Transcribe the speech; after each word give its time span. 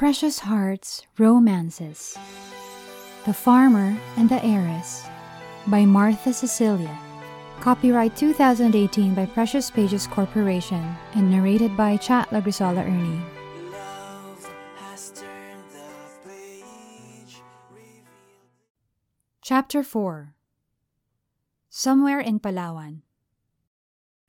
Precious 0.00 0.38
Hearts 0.38 1.02
Romances 1.18 2.16
The 3.26 3.34
Farmer 3.34 4.00
and 4.16 4.30
the 4.30 4.42
Heiress 4.42 5.04
by 5.66 5.84
Martha 5.84 6.32
Cecilia. 6.32 6.98
Copyright 7.60 8.16
2018 8.16 9.12
by 9.12 9.26
Precious 9.26 9.70
Pages 9.70 10.06
Corporation 10.06 10.96
and 11.12 11.30
narrated 11.30 11.76
by 11.76 11.98
Chat 11.98 12.30
Lagrisola 12.30 12.80
Ernie. 12.80 13.20
Chapter 19.42 19.82
4 19.82 20.34
Somewhere 21.68 22.20
in 22.20 22.40
Palawan 22.40 23.02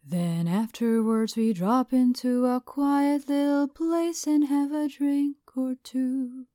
Then 0.05 0.49
afterwards 0.49 1.37
we 1.37 1.53
drop 1.53 1.93
into 1.93 2.45
a 2.45 2.59
quiet 2.59 3.29
little 3.29 3.69
place 3.69 4.27
and 4.27 4.49
have 4.49 4.73
a 4.73 4.89
drink 4.89 5.37
or 5.55 5.75
two. 5.81 6.47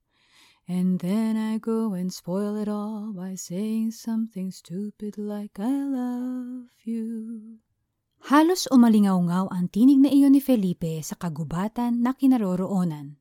And 0.66 0.98
then 0.98 1.38
I 1.38 1.62
go 1.62 1.94
and 1.94 2.10
spoil 2.10 2.58
it 2.58 2.66
all 2.66 3.14
by 3.14 3.38
saying 3.38 3.94
something 3.94 4.50
stupid 4.50 5.14
like 5.14 5.62
I 5.62 5.70
love 5.86 6.74
you. 6.82 7.62
Halos 8.26 8.66
umalingaw-ngaw 8.74 9.54
ang 9.54 9.70
tinig 9.70 10.02
na 10.02 10.10
iyon 10.10 10.34
ni 10.34 10.42
Felipe 10.42 10.98
sa 11.06 11.14
kagubatan 11.14 12.02
na 12.02 12.10
kinaroroonan. 12.10 13.14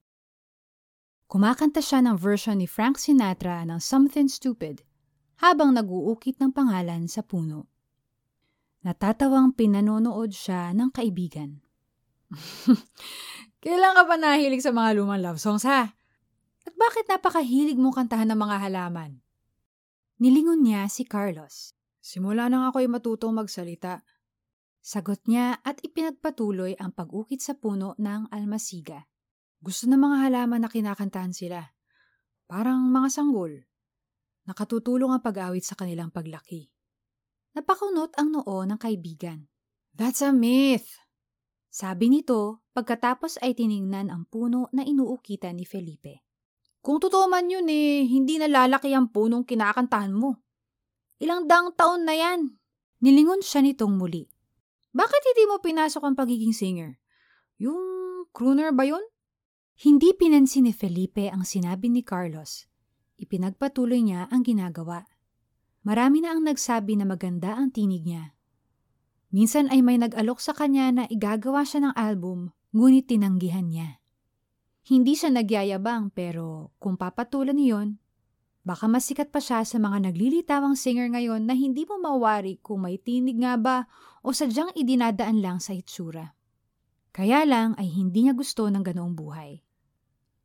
Kumakanta 1.29 1.85
siya 1.85 2.01
ng 2.01 2.17
version 2.17 2.57
ni 2.57 2.65
Frank 2.65 2.97
Sinatra 2.97 3.61
ng 3.69 3.77
Something 3.77 4.25
Stupid 4.25 4.81
habang 5.45 5.77
nag-uukit 5.77 6.41
ng 6.41 6.49
pangalan 6.49 7.05
sa 7.05 7.21
puno. 7.21 7.69
Natatawang 8.81 9.53
pinanonood 9.53 10.33
siya 10.33 10.73
ng 10.73 10.89
kaibigan. 10.89 11.61
Kailan 13.65 13.97
ka 13.97 14.05
ba 14.05 14.13
nahilig 14.13 14.61
sa 14.61 14.69
mga 14.69 14.93
lumang 14.93 15.25
love 15.25 15.41
songs 15.41 15.65
ha? 15.65 15.89
At 16.69 16.73
bakit 16.77 17.09
napakahilig 17.09 17.81
mong 17.81 17.97
kantahan 17.97 18.29
ng 18.29 18.37
mga 18.37 18.61
halaman? 18.61 19.25
Nilingon 20.21 20.61
niya 20.61 20.85
si 20.85 21.01
Carlos. 21.01 21.73
Simula 21.97 22.45
nang 22.45 22.69
ako'y 22.69 22.85
matutong 22.85 23.33
magsalita. 23.33 24.05
Sagot 24.85 25.25
niya 25.25 25.65
at 25.65 25.81
ipinagpatuloy 25.81 26.77
ang 26.77 26.93
pag-ukit 26.93 27.41
sa 27.41 27.57
puno 27.57 27.97
ng 27.97 28.29
almasiga. 28.29 29.09
Gusto 29.57 29.89
ng 29.89 29.97
mga 29.97 30.29
halaman 30.29 30.61
na 30.61 30.69
kinakantahan 30.69 31.33
sila. 31.33 31.65
Parang 32.45 32.85
mga 32.85 33.09
sanggol. 33.09 33.65
Nakatutulong 34.45 35.09
ang 35.09 35.25
pag-awit 35.25 35.65
sa 35.65 35.73
kanilang 35.73 36.13
paglaki. 36.13 36.69
Napakunot 37.57 38.13
ang 38.13 38.29
noo 38.29 38.61
ng 38.61 38.77
kaibigan. 38.77 39.49
That's 39.89 40.21
a 40.21 40.29
myth! 40.29 41.04
Sabi 41.75 42.07
nito 42.07 42.63
pagkatapos 42.71 43.43
ay 43.43 43.51
tiningnan 43.51 44.07
ang 44.07 44.23
puno 44.31 44.71
na 44.71 44.87
inuukitan 44.87 45.59
ni 45.59 45.67
Felipe. 45.67 46.23
Kung 46.79 47.03
totoo 47.03 47.27
man 47.27 47.51
yun 47.51 47.67
eh, 47.67 48.07
hindi 48.07 48.39
nalalaki 48.39 48.95
ang 48.95 49.11
punong 49.11 49.43
kinakantahan 49.43 50.15
mo. 50.15 50.39
Ilang 51.19 51.51
daang 51.51 51.75
taon 51.75 52.07
na 52.07 52.15
yan. 52.15 52.55
Nilingon 53.03 53.43
siya 53.43 53.59
nitong 53.59 53.91
muli. 53.91 54.23
Bakit 54.95 55.21
hindi 55.35 55.43
mo 55.51 55.59
pinasok 55.59 55.99
ang 56.07 56.15
pagiging 56.15 56.55
singer? 56.55 56.95
Yung 57.59 57.75
crooner 58.31 58.71
ba 58.71 58.87
yun? 58.87 59.03
Hindi 59.75 60.15
pinansin 60.15 60.71
ni 60.71 60.71
Felipe 60.71 61.27
ang 61.27 61.43
sinabi 61.43 61.91
ni 61.91 62.07
Carlos 62.07 62.71
Ipinagpatuloy 63.19 63.99
niya 63.99 64.31
ang 64.31 64.47
ginagawa. 64.47 65.07
Marami 65.83 66.23
na 66.23 66.35
ang 66.35 66.43
nagsabi 66.43 66.95
na 66.95 67.03
maganda 67.03 67.55
ang 67.55 67.71
tinig 67.71 68.07
niya. 68.07 68.34
Minsan 69.35 69.67
ay 69.67 69.83
may 69.83 69.99
nag-alok 69.99 70.39
sa 70.39 70.55
kanya 70.55 70.95
na 70.95 71.03
igagawa 71.11 71.67
siya 71.67 71.83
ng 71.83 71.93
album, 71.99 72.55
ngunit 72.71 73.11
tinanggihan 73.11 73.67
niya. 73.67 73.99
Hindi 74.87 75.11
siya 75.11 75.27
nagyayabang 75.35 76.15
pero 76.15 76.71
kung 76.79 76.95
papatulan 76.95 77.59
niyon, 77.59 77.99
baka 78.63 78.87
masikat 78.87 79.35
pa 79.35 79.43
siya 79.43 79.67
sa 79.67 79.75
mga 79.75 80.07
naglilitawang 80.07 80.79
singer 80.79 81.11
ngayon 81.11 81.43
na 81.43 81.51
hindi 81.51 81.83
mo 81.83 81.99
mawari 81.99 82.63
kung 82.63 82.87
may 82.87 82.95
tinig 82.95 83.35
nga 83.43 83.59
ba 83.59 83.77
o 84.23 84.31
sadyang 84.31 84.71
idinadaan 84.71 85.43
lang 85.43 85.59
sa 85.59 85.75
itsura. 85.75 86.31
Kaya 87.11 87.43
lang 87.43 87.75
ay 87.75 87.91
hindi 87.91 88.23
niya 88.23 88.39
gusto 88.39 88.71
ng 88.71 88.87
ganoong 88.87 89.19
buhay. 89.19 89.59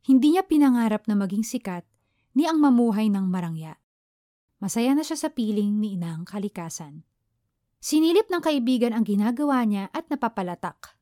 Hindi 0.03 0.35
niya 0.35 0.43
pinangarap 0.43 1.07
na 1.07 1.15
maging 1.15 1.47
sikat 1.47 1.87
ni 2.35 2.43
ang 2.43 2.59
mamuhay 2.59 3.07
ng 3.07 3.23
marangya. 3.31 3.79
Masaya 4.59 4.99
na 4.99 5.07
siya 5.07 5.15
sa 5.15 5.31
piling 5.31 5.79
ni 5.79 5.95
inang 5.95 6.27
kalikasan. 6.27 7.07
Sinilip 7.81 8.29
ng 8.29 8.45
kaibigan 8.45 8.93
ang 8.93 9.09
ginagawa 9.09 9.65
niya 9.65 9.89
at 9.91 10.07
napapalatak. 10.13 10.95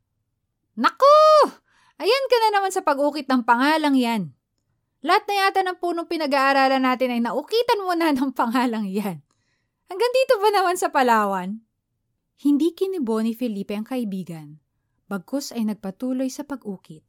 Naku! 0.78 1.18
Ayan 1.98 2.24
ka 2.30 2.36
na 2.38 2.48
naman 2.54 2.70
sa 2.70 2.86
pag-ukit 2.86 3.26
ng 3.26 3.42
pangalang 3.42 3.98
yan. 3.98 4.30
Lahat 5.02 5.26
na 5.26 5.34
yata 5.46 5.66
ng 5.66 5.82
punong 5.82 6.06
pinag-aaralan 6.06 6.82
natin 6.82 7.18
ay 7.18 7.20
naukitan 7.22 7.82
mo 7.82 7.98
na 7.98 8.10
ng 8.16 8.30
pangalang 8.30 8.86
yan. 8.86 9.18
Hanggang 9.90 10.12
dito 10.14 10.38
ba 10.38 10.48
naman 10.54 10.78
sa 10.78 10.94
Palawan? 10.94 11.58
Hindi 12.38 12.70
kinibo 12.70 13.18
ni 13.18 13.34
Felipe 13.34 13.74
ang 13.74 13.82
kaibigan, 13.82 14.62
bagkus 15.10 15.50
ay 15.50 15.66
nagpatuloy 15.66 16.30
sa 16.30 16.46
pag-ukit. 16.46 17.02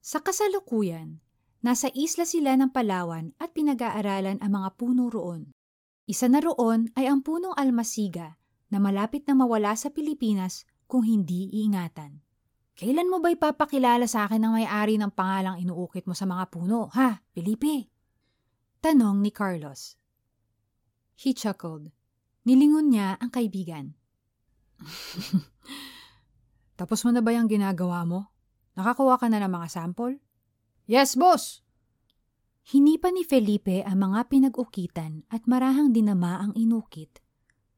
Sa 0.00 0.24
kasalukuyan, 0.24 1.20
Nasa 1.60 1.92
isla 1.92 2.24
sila 2.24 2.56
ng 2.56 2.72
Palawan 2.72 3.36
at 3.36 3.52
pinag-aaralan 3.52 4.40
ang 4.40 4.52
mga 4.56 4.80
puno 4.80 5.12
roon. 5.12 5.52
Isa 6.08 6.24
na 6.32 6.40
roon 6.40 6.88
ay 6.96 7.04
ang 7.04 7.20
punong 7.20 7.52
almasiga 7.52 8.39
na 8.70 8.78
malapit 8.78 9.26
na 9.26 9.34
mawala 9.34 9.74
sa 9.74 9.90
Pilipinas 9.90 10.64
kung 10.86 11.02
hindi 11.02 11.50
iingatan. 11.50 12.22
Kailan 12.78 13.12
mo 13.12 13.20
ba 13.20 13.28
ipapakilala 13.28 14.08
sa 14.08 14.24
akin 14.24 14.40
ang 14.40 14.56
may-ari 14.56 14.96
ng 14.96 15.12
pangalang 15.12 15.60
inuukit 15.60 16.08
mo 16.08 16.16
sa 16.16 16.24
mga 16.24 16.48
puno, 16.48 16.88
ha, 16.96 17.20
Felipe? 17.36 17.92
Tanong 18.80 19.20
ni 19.20 19.28
Carlos. 19.28 20.00
He 21.20 21.36
chuckled. 21.36 21.92
Nilingon 22.48 22.88
niya 22.88 23.20
ang 23.20 23.28
kaibigan. 23.28 23.92
Tapos 26.80 27.04
mo 27.04 27.12
na 27.12 27.20
ba 27.20 27.36
yung 27.36 27.52
ginagawa 27.52 28.08
mo? 28.08 28.32
Nakakuha 28.80 29.20
ka 29.20 29.28
na 29.28 29.44
ng 29.44 29.52
mga 29.52 29.68
sample? 29.68 30.16
Yes, 30.88 31.20
boss! 31.20 31.60
Hinipa 32.72 33.12
ni 33.12 33.28
Felipe 33.28 33.84
ang 33.84 34.08
mga 34.08 34.32
pinag-ukitan 34.32 35.28
at 35.28 35.44
marahang 35.44 35.92
dinama 35.92 36.40
ang 36.40 36.56
inukit. 36.56 37.20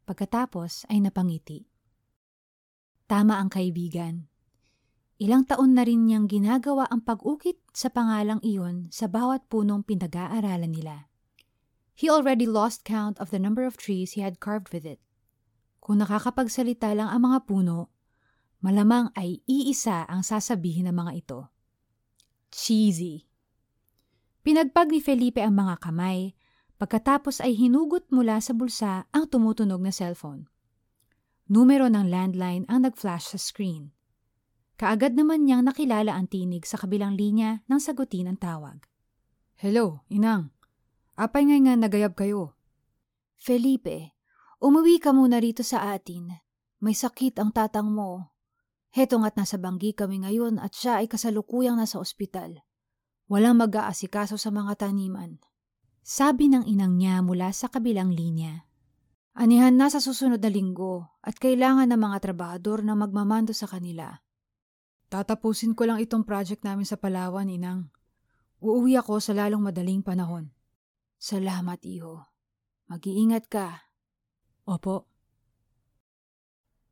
Pagkatapos 0.03 0.91
ay 0.91 0.99
napangiti. 0.99 1.63
Tama 3.07 3.39
ang 3.39 3.53
kaibigan. 3.53 4.27
Ilang 5.23 5.47
taon 5.47 5.79
na 5.79 5.87
rin 5.87 6.11
niyang 6.11 6.27
ginagawa 6.27 6.91
ang 6.91 7.07
pag-ukit 7.07 7.63
sa 7.71 7.87
pangalang 7.87 8.43
iyon 8.43 8.91
sa 8.91 9.07
bawat 9.07 9.47
punong 9.47 9.87
pinag-aaralan 9.87 10.75
nila. 10.75 11.07
He 11.95 12.11
already 12.11 12.49
lost 12.49 12.83
count 12.83 13.21
of 13.23 13.31
the 13.31 13.39
number 13.39 13.63
of 13.63 13.79
trees 13.79 14.19
he 14.19 14.25
had 14.27 14.43
carved 14.43 14.75
with 14.75 14.83
it. 14.83 14.99
Kung 15.79 16.03
nakakapagsalita 16.03 16.91
lang 16.99 17.07
ang 17.07 17.23
mga 17.23 17.47
puno, 17.47 17.95
malamang 18.59 19.15
ay 19.15 19.47
iisa 19.47 20.03
ang 20.11 20.27
sasabihin 20.27 20.91
ng 20.91 20.97
mga 20.99 21.13
ito. 21.23 21.41
Cheesy. 22.51 23.31
Pinagpag 24.43 24.91
ni 24.91 24.99
Felipe 24.99 25.39
ang 25.39 25.55
mga 25.55 25.79
kamay, 25.79 26.35
pagkatapos 26.83 27.39
ay 27.39 27.55
hinugot 27.55 28.11
mula 28.11 28.43
sa 28.43 28.59
bulsa 28.59 29.07
ang 29.15 29.31
tumutunog 29.31 29.79
na 29.79 29.95
cellphone. 29.95 30.51
Numero 31.47 31.87
ng 31.87 32.11
landline 32.11 32.67
ang 32.67 32.83
nag-flash 32.83 33.31
sa 33.31 33.39
screen. 33.39 33.95
Kaagad 34.75 35.15
naman 35.15 35.47
niyang 35.47 35.63
nakilala 35.63 36.11
ang 36.11 36.27
tinig 36.27 36.67
sa 36.67 36.75
kabilang 36.75 37.15
linya 37.15 37.63
nang 37.71 37.79
sagutin 37.79 38.27
ang 38.27 38.35
tawag. 38.35 38.83
Hello, 39.63 40.03
inang. 40.11 40.51
Apay 41.15 41.47
ngay 41.47 41.71
nga 41.71 41.79
nagayab 41.79 42.19
kayo. 42.19 42.59
Felipe, 43.39 44.19
umuwi 44.59 44.99
ka 44.99 45.15
muna 45.15 45.39
rito 45.39 45.63
sa 45.63 45.95
atin. 45.95 46.35
May 46.83 46.99
sakit 46.99 47.39
ang 47.39 47.55
tatang 47.55 47.95
mo. 47.95 48.35
Heto 48.91 49.23
nga't 49.23 49.39
nasa 49.39 49.55
banggi 49.55 49.95
kami 49.95 50.27
ngayon 50.27 50.59
at 50.59 50.75
siya 50.75 50.99
ay 50.99 51.07
kasalukuyang 51.07 51.79
nasa 51.79 52.03
ospital. 52.03 52.59
Walang 53.31 53.63
mag-aasikaso 53.63 54.35
sa 54.35 54.51
mga 54.51 54.83
taniman. 54.83 55.39
Sabi 56.03 56.51
ng 56.51 56.67
inang 56.67 56.99
niya 56.99 57.23
mula 57.23 57.55
sa 57.55 57.71
kabilang 57.71 58.11
linya. 58.11 58.67
Anihan 59.39 59.73
na 59.79 59.87
sa 59.87 60.03
susunod 60.03 60.43
na 60.43 60.51
linggo 60.51 61.09
at 61.23 61.39
kailangan 61.39 61.89
ng 61.89 62.01
mga 62.03 62.19
trabahador 62.21 62.83
na 62.83 62.99
magmamando 62.99 63.55
sa 63.55 63.71
kanila. 63.71 64.21
Tatapusin 65.09 65.79
ko 65.79 65.87
lang 65.87 66.03
itong 66.03 66.27
project 66.27 66.67
namin 66.67 66.85
sa 66.85 66.99
Palawan, 66.99 67.47
inang. 67.49 67.89
Uuwi 68.59 68.99
ako 68.99 69.23
sa 69.23 69.33
lalong 69.33 69.63
madaling 69.63 70.03
panahon. 70.03 70.51
Salamat, 71.23 71.79
iho. 71.87 72.27
Mag-iingat 72.91 73.47
ka. 73.47 73.87
Opo. 74.67 75.07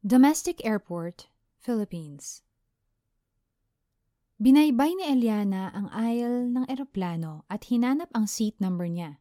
Domestic 0.00 0.62
Airport, 0.62 1.28
Philippines. 1.58 2.46
Binaybay 4.40 4.96
ni 4.96 5.04
Eliana 5.04 5.68
ang 5.68 5.92
aisle 5.92 6.48
ng 6.48 6.64
eroplano 6.64 7.44
at 7.52 7.68
hinanap 7.68 8.08
ang 8.16 8.24
seat 8.24 8.56
number 8.56 8.88
niya. 8.88 9.20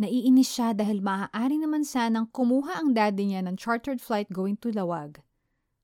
Naiinis 0.00 0.48
siya 0.48 0.72
dahil 0.72 1.04
maaari 1.04 1.60
naman 1.60 1.84
sanang 1.84 2.32
kumuha 2.32 2.80
ang 2.80 2.96
daddy 2.96 3.28
niya 3.28 3.44
ng 3.44 3.60
chartered 3.60 4.00
flight 4.00 4.32
going 4.32 4.56
to 4.56 4.72
Lawag. 4.72 5.20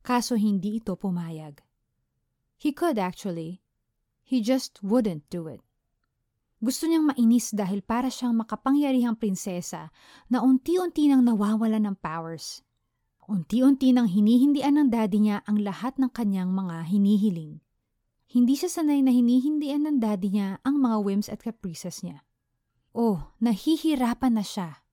Kaso 0.00 0.40
hindi 0.40 0.80
ito 0.80 0.96
pumayag. 0.96 1.60
He 2.56 2.72
could 2.72 2.96
actually. 2.96 3.60
He 4.24 4.40
just 4.40 4.80
wouldn't 4.80 5.28
do 5.28 5.44
it. 5.52 5.60
Gusto 6.64 6.88
niyang 6.88 7.12
mainis 7.12 7.52
dahil 7.52 7.84
para 7.84 8.08
siyang 8.08 8.32
makapangyarihang 8.32 9.20
prinsesa 9.20 9.92
na 10.32 10.40
unti-unti 10.40 11.04
nang 11.12 11.20
nawawala 11.20 11.76
ng 11.84 12.00
powers. 12.00 12.64
Unti-unti 13.28 13.92
nang 13.92 14.08
hinihindian 14.08 14.80
ng 14.80 14.88
daddy 14.88 15.20
niya 15.20 15.44
ang 15.44 15.60
lahat 15.60 16.00
ng 16.00 16.08
kanyang 16.16 16.48
mga 16.48 16.88
hinihiling. 16.88 17.60
Hindi 18.28 18.60
siya 18.60 18.68
sanay 18.68 19.00
na 19.00 19.08
hinihindian 19.08 19.88
ng 19.88 20.04
daddy 20.04 20.28
niya 20.28 20.60
ang 20.60 20.76
mga 20.84 21.00
whims 21.00 21.32
at 21.32 21.40
caprices 21.40 22.04
niya. 22.04 22.28
Oh, 22.92 23.32
nahihirapan 23.40 24.36
na 24.36 24.44
siya. 24.44 24.84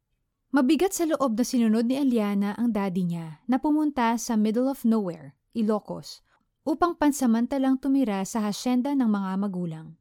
Mabigat 0.55 0.95
sa 0.95 1.03
loob 1.03 1.35
na 1.35 1.43
sinunod 1.43 1.83
ni 1.83 1.99
Eliana 1.99 2.55
ang 2.55 2.71
daddy 2.71 3.03
niya 3.03 3.43
na 3.43 3.59
pumunta 3.59 4.15
sa 4.15 4.39
middle 4.39 4.71
of 4.71 4.87
nowhere, 4.87 5.35
Ilocos, 5.51 6.23
upang 6.63 6.95
pansamantalang 6.95 7.75
tumira 7.75 8.23
sa 8.23 8.39
hasyenda 8.39 8.95
ng 8.95 9.11
mga 9.11 9.31
magulang. 9.35 9.99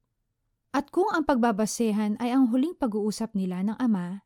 At 0.71 0.95
kung 0.95 1.11
ang 1.11 1.27
pagbabasehan 1.27 2.23
ay 2.23 2.31
ang 2.31 2.55
huling 2.55 2.79
pag-uusap 2.79 3.35
nila 3.35 3.67
ng 3.67 3.75
ama, 3.83 4.23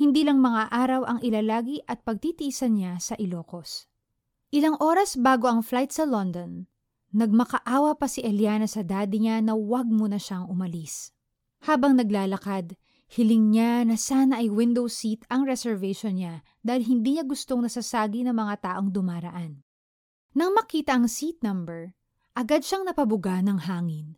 hindi 0.00 0.24
lang 0.24 0.40
mga 0.40 0.72
araw 0.72 1.04
ang 1.04 1.18
ilalagi 1.20 1.84
at 1.84 2.08
pagtitiisan 2.08 2.80
niya 2.80 2.96
sa 3.04 3.12
Ilocos. 3.20 3.84
Ilang 4.48 4.80
oras 4.80 5.20
bago 5.20 5.44
ang 5.44 5.60
flight 5.60 5.92
sa 5.92 6.08
London, 6.08 6.64
nagmakaawa 7.10 7.98
pa 7.98 8.06
si 8.06 8.22
Eliana 8.22 8.70
sa 8.70 8.86
daddy 8.86 9.22
niya 9.22 9.42
na 9.42 9.58
huwag 9.58 9.86
muna 9.90 10.18
siyang 10.18 10.46
umalis. 10.46 11.10
Habang 11.66 11.98
naglalakad, 11.98 12.78
hiling 13.10 13.52
niya 13.52 13.82
na 13.82 13.98
sana 13.98 14.38
ay 14.40 14.48
window 14.48 14.86
seat 14.86 15.26
ang 15.28 15.44
reservation 15.44 16.16
niya 16.16 16.46
dahil 16.62 16.86
hindi 16.86 17.18
niya 17.18 17.26
gustong 17.26 17.66
nasasagi 17.66 18.22
ng 18.24 18.34
mga 18.34 18.54
taong 18.62 18.94
dumaraan. 18.94 19.60
Nang 20.30 20.54
makita 20.54 20.94
ang 20.94 21.10
seat 21.10 21.42
number, 21.42 21.92
agad 22.38 22.62
siyang 22.62 22.86
napabuga 22.86 23.42
ng 23.42 23.66
hangin. 23.66 24.14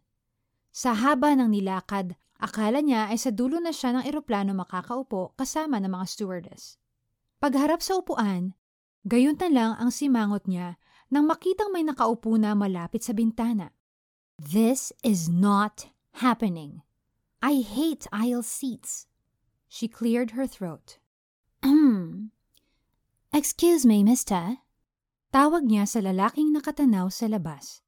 Sa 0.69 0.93
haba 0.93 1.33
ng 1.33 1.49
nilakad, 1.49 2.15
akala 2.37 2.85
niya 2.85 3.09
ay 3.09 3.17
sa 3.17 3.33
dulo 3.33 3.57
na 3.59 3.73
siya 3.73 3.97
ng 3.97 4.05
eroplano 4.05 4.53
makakaupo 4.53 5.33
kasama 5.41 5.81
ng 5.81 5.89
mga 5.89 6.07
stewardess. 6.07 6.77
Pagharap 7.41 7.81
sa 7.81 7.99
upuan, 7.99 8.53
gayon 9.09 9.41
na 9.41 9.49
lang 9.49 9.73
ang 9.81 9.91
simangot 9.91 10.45
niya 10.45 10.77
nang 11.13 11.29
makitang 11.29 11.69
may 11.69 11.85
nakaupo 11.85 12.41
na 12.41 12.57
malapit 12.57 13.05
sa 13.05 13.13
bintana. 13.13 13.77
This 14.41 14.97
is 15.05 15.29
not 15.29 15.93
happening. 16.25 16.81
I 17.45 17.61
hate 17.61 18.09
aisle 18.09 18.41
seats. 18.41 19.05
She 19.69 19.93
cleared 19.93 20.33
her 20.33 20.49
throat. 20.49 20.97
Hmm. 21.61 22.33
Excuse 23.37 23.85
me, 23.85 24.01
mister. 24.01 24.65
Tawag 25.33 25.69
niya 25.69 25.85
sa 25.85 26.01
lalaking 26.01 26.53
nakatanaw 26.53 27.13
sa 27.13 27.29
labas. 27.29 27.85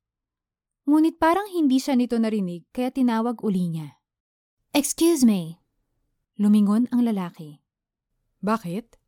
Ngunit 0.84 1.16
parang 1.16 1.48
hindi 1.48 1.80
siya 1.80 1.96
nito 1.96 2.20
narinig 2.20 2.68
kaya 2.76 2.92
tinawag 2.92 3.40
uli 3.40 3.72
niya. 3.72 3.96
Excuse 4.76 5.24
me. 5.24 5.60
Lumingon 6.36 6.92
ang 6.92 7.08
lalaki. 7.08 7.64
Bakit? 8.44 9.00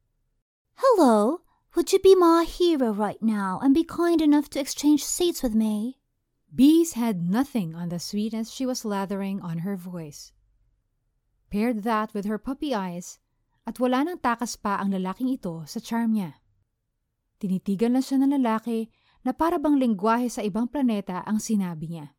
Hello, 0.80 1.44
would 1.76 1.92
you 1.92 2.00
be 2.00 2.16
my 2.16 2.48
hero 2.48 2.88
right 2.88 3.20
now 3.20 3.60
and 3.60 3.76
be 3.76 3.84
kind 3.84 4.24
enough 4.24 4.48
to 4.48 4.58
exchange 4.58 5.04
seats 5.04 5.44
with 5.44 5.52
me? 5.52 6.00
Bees 6.48 6.96
had 6.96 7.20
nothing 7.20 7.76
on 7.76 7.92
the 7.92 8.00
sweetness 8.00 8.48
she 8.48 8.64
was 8.64 8.88
lathering 8.88 9.44
on 9.44 9.60
her 9.60 9.76
voice. 9.76 10.32
Paired 11.52 11.84
that 11.84 12.16
with 12.16 12.24
her 12.24 12.40
puppy 12.40 12.72
eyes, 12.72 13.20
at 13.68 13.76
wala 13.76 14.08
nang 14.08 14.16
takas 14.24 14.56
pa 14.56 14.80
ang 14.80 14.96
lalaking 14.96 15.28
ito 15.28 15.68
sa 15.68 15.76
charm 15.76 16.16
niya. 16.16 16.40
Tinitigan 17.36 17.92
lang 17.92 18.00
siya 18.00 18.24
ng 18.24 18.32
lalaki 18.40 18.88
na 19.20 19.36
para 19.36 19.60
bang 19.60 19.76
lingwahe 19.76 20.32
sa 20.32 20.40
ibang 20.40 20.72
planeta 20.72 21.20
ang 21.28 21.36
sinabi 21.36 21.92
niya. 21.92 22.16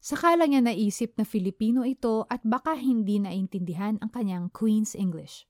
Sakala 0.00 0.48
niya 0.48 0.64
naisip 0.64 1.20
na 1.20 1.28
Filipino 1.28 1.84
ito 1.84 2.24
at 2.32 2.40
baka 2.48 2.80
hindi 2.80 3.20
naintindihan 3.20 4.00
ang 4.00 4.08
kanyang 4.08 4.48
Queen's 4.48 4.96
English. 4.96 5.44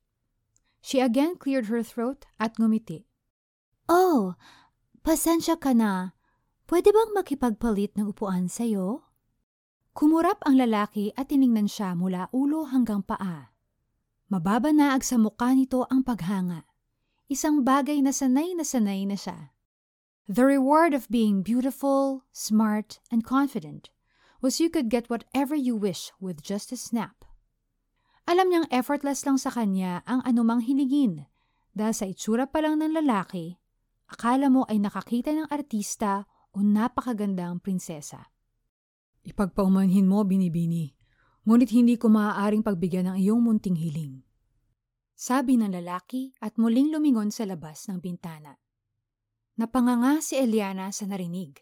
She 0.82 0.98
again 0.98 1.38
cleared 1.38 1.70
her 1.70 1.86
throat 1.86 2.26
at 2.42 2.58
ngumiti. 2.58 3.09
Oh, 3.90 4.38
pasensya 5.02 5.58
ka 5.58 5.74
na. 5.74 6.14
Pwede 6.70 6.94
bang 6.94 7.10
makipagpalit 7.10 7.98
ng 7.98 8.14
upuan 8.14 8.46
sa'yo? 8.46 9.02
Kumurap 9.90 10.38
ang 10.46 10.62
lalaki 10.62 11.10
at 11.18 11.34
tiningnan 11.34 11.66
siya 11.66 11.98
mula 11.98 12.30
ulo 12.30 12.70
hanggang 12.70 13.02
paa. 13.02 13.50
Mababa 14.30 14.70
naag 14.70 15.02
sa 15.02 15.18
mukha 15.18 15.50
nito 15.58 15.90
ang 15.90 16.06
paghanga. 16.06 16.62
Isang 17.26 17.66
bagay 17.66 17.98
na 17.98 18.14
sanay 18.14 18.54
na 18.54 18.62
sanay 18.62 19.02
na 19.10 19.18
siya. 19.18 19.50
The 20.30 20.46
reward 20.46 20.94
of 20.94 21.10
being 21.10 21.42
beautiful, 21.42 22.22
smart, 22.30 23.02
and 23.10 23.26
confident 23.26 23.90
was 24.38 24.62
you 24.62 24.70
could 24.70 24.86
get 24.86 25.10
whatever 25.10 25.58
you 25.58 25.74
wish 25.74 26.14
with 26.22 26.46
just 26.46 26.70
a 26.70 26.78
snap. 26.78 27.26
Alam 28.30 28.54
niyang 28.54 28.70
effortless 28.70 29.26
lang 29.26 29.42
sa 29.42 29.50
kanya 29.50 30.06
ang 30.06 30.22
anumang 30.22 30.62
hilingin 30.62 31.26
dahil 31.74 31.94
sa 31.94 32.06
itsura 32.06 32.46
pa 32.46 32.62
lang 32.62 32.78
ng 32.78 32.94
lalaki, 32.94 33.59
akala 34.10 34.50
mo 34.50 34.66
ay 34.66 34.82
nakakita 34.82 35.30
ng 35.30 35.46
artista 35.46 36.26
o 36.50 36.66
napakagandang 36.66 37.62
prinsesa. 37.62 38.26
Ipagpaumanhin 39.22 40.10
mo, 40.10 40.26
binibini, 40.26 40.90
ngunit 41.46 41.70
hindi 41.70 41.94
ko 41.94 42.10
maaaring 42.10 42.66
pagbigyan 42.66 43.14
ng 43.14 43.16
iyong 43.22 43.38
munting 43.38 43.78
hiling. 43.78 44.26
Sabi 45.14 45.60
ng 45.60 45.70
lalaki 45.70 46.32
at 46.40 46.56
muling 46.56 46.90
lumingon 46.90 47.28
sa 47.28 47.44
labas 47.44 47.86
ng 47.86 48.00
bintana. 48.00 48.56
Napanganga 49.60 50.24
si 50.24 50.40
Eliana 50.40 50.88
sa 50.88 51.04
narinig. 51.04 51.60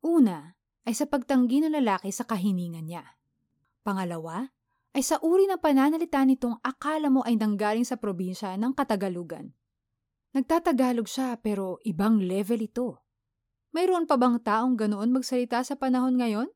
Una 0.00 0.56
ay 0.88 0.96
sa 0.96 1.04
pagtanggi 1.04 1.60
ng 1.60 1.76
lalaki 1.76 2.08
sa 2.08 2.24
kahiningan 2.24 2.88
niya. 2.88 3.04
Pangalawa 3.84 4.48
ay 4.96 5.04
sa 5.04 5.20
uri 5.20 5.44
ng 5.44 5.60
pananalita 5.60 6.24
nitong 6.24 6.64
akala 6.64 7.12
mo 7.12 7.20
ay 7.28 7.36
nanggaling 7.36 7.84
sa 7.84 8.00
probinsya 8.00 8.56
ng 8.56 8.72
Katagalugan. 8.72 9.52
Nagtatagalog 10.36 11.08
siya 11.08 11.40
pero 11.40 11.80
ibang 11.88 12.20
level 12.20 12.60
ito. 12.60 13.00
Mayroon 13.72 14.08
pa 14.08 14.16
bang 14.20 14.40
taong 14.40 14.76
ganoon 14.76 15.12
magsalita 15.12 15.64
sa 15.64 15.76
panahon 15.76 16.16
ngayon? 16.20 16.48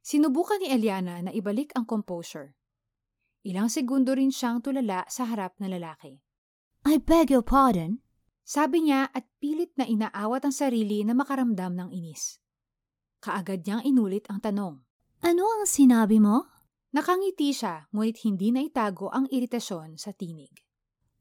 Sinubukan 0.00 0.60
ni 0.60 0.72
Eliana 0.72 1.20
na 1.20 1.30
ibalik 1.32 1.76
ang 1.76 1.84
composure. 1.84 2.56
Ilang 3.44 3.72
segundo 3.72 4.12
rin 4.12 4.32
siyang 4.32 4.60
tulala 4.60 5.04
sa 5.08 5.28
harap 5.28 5.56
ng 5.60 5.68
lalaki. 5.68 6.20
I 6.84 7.00
beg 7.00 7.32
your 7.32 7.44
pardon? 7.44 8.00
Sabi 8.44 8.88
niya 8.88 9.12
at 9.12 9.28
pilit 9.40 9.72
na 9.76 9.84
inaawat 9.84 10.48
ang 10.48 10.54
sarili 10.56 11.04
na 11.04 11.12
makaramdam 11.12 11.76
ng 11.76 11.88
inis. 11.92 12.40
Kaagad 13.20 13.64
niyang 13.68 13.84
inulit 13.84 14.24
ang 14.32 14.40
tanong. 14.40 14.80
Ano 15.20 15.44
ang 15.44 15.68
sinabi 15.68 16.16
mo? 16.16 16.48
Nakangiti 16.96 17.52
siya 17.52 17.86
ngunit 17.92 18.24
hindi 18.24 18.48
na 18.50 18.64
itago 18.64 19.12
ang 19.12 19.28
iritasyon 19.28 20.00
sa 20.00 20.16
tinig. 20.16 20.50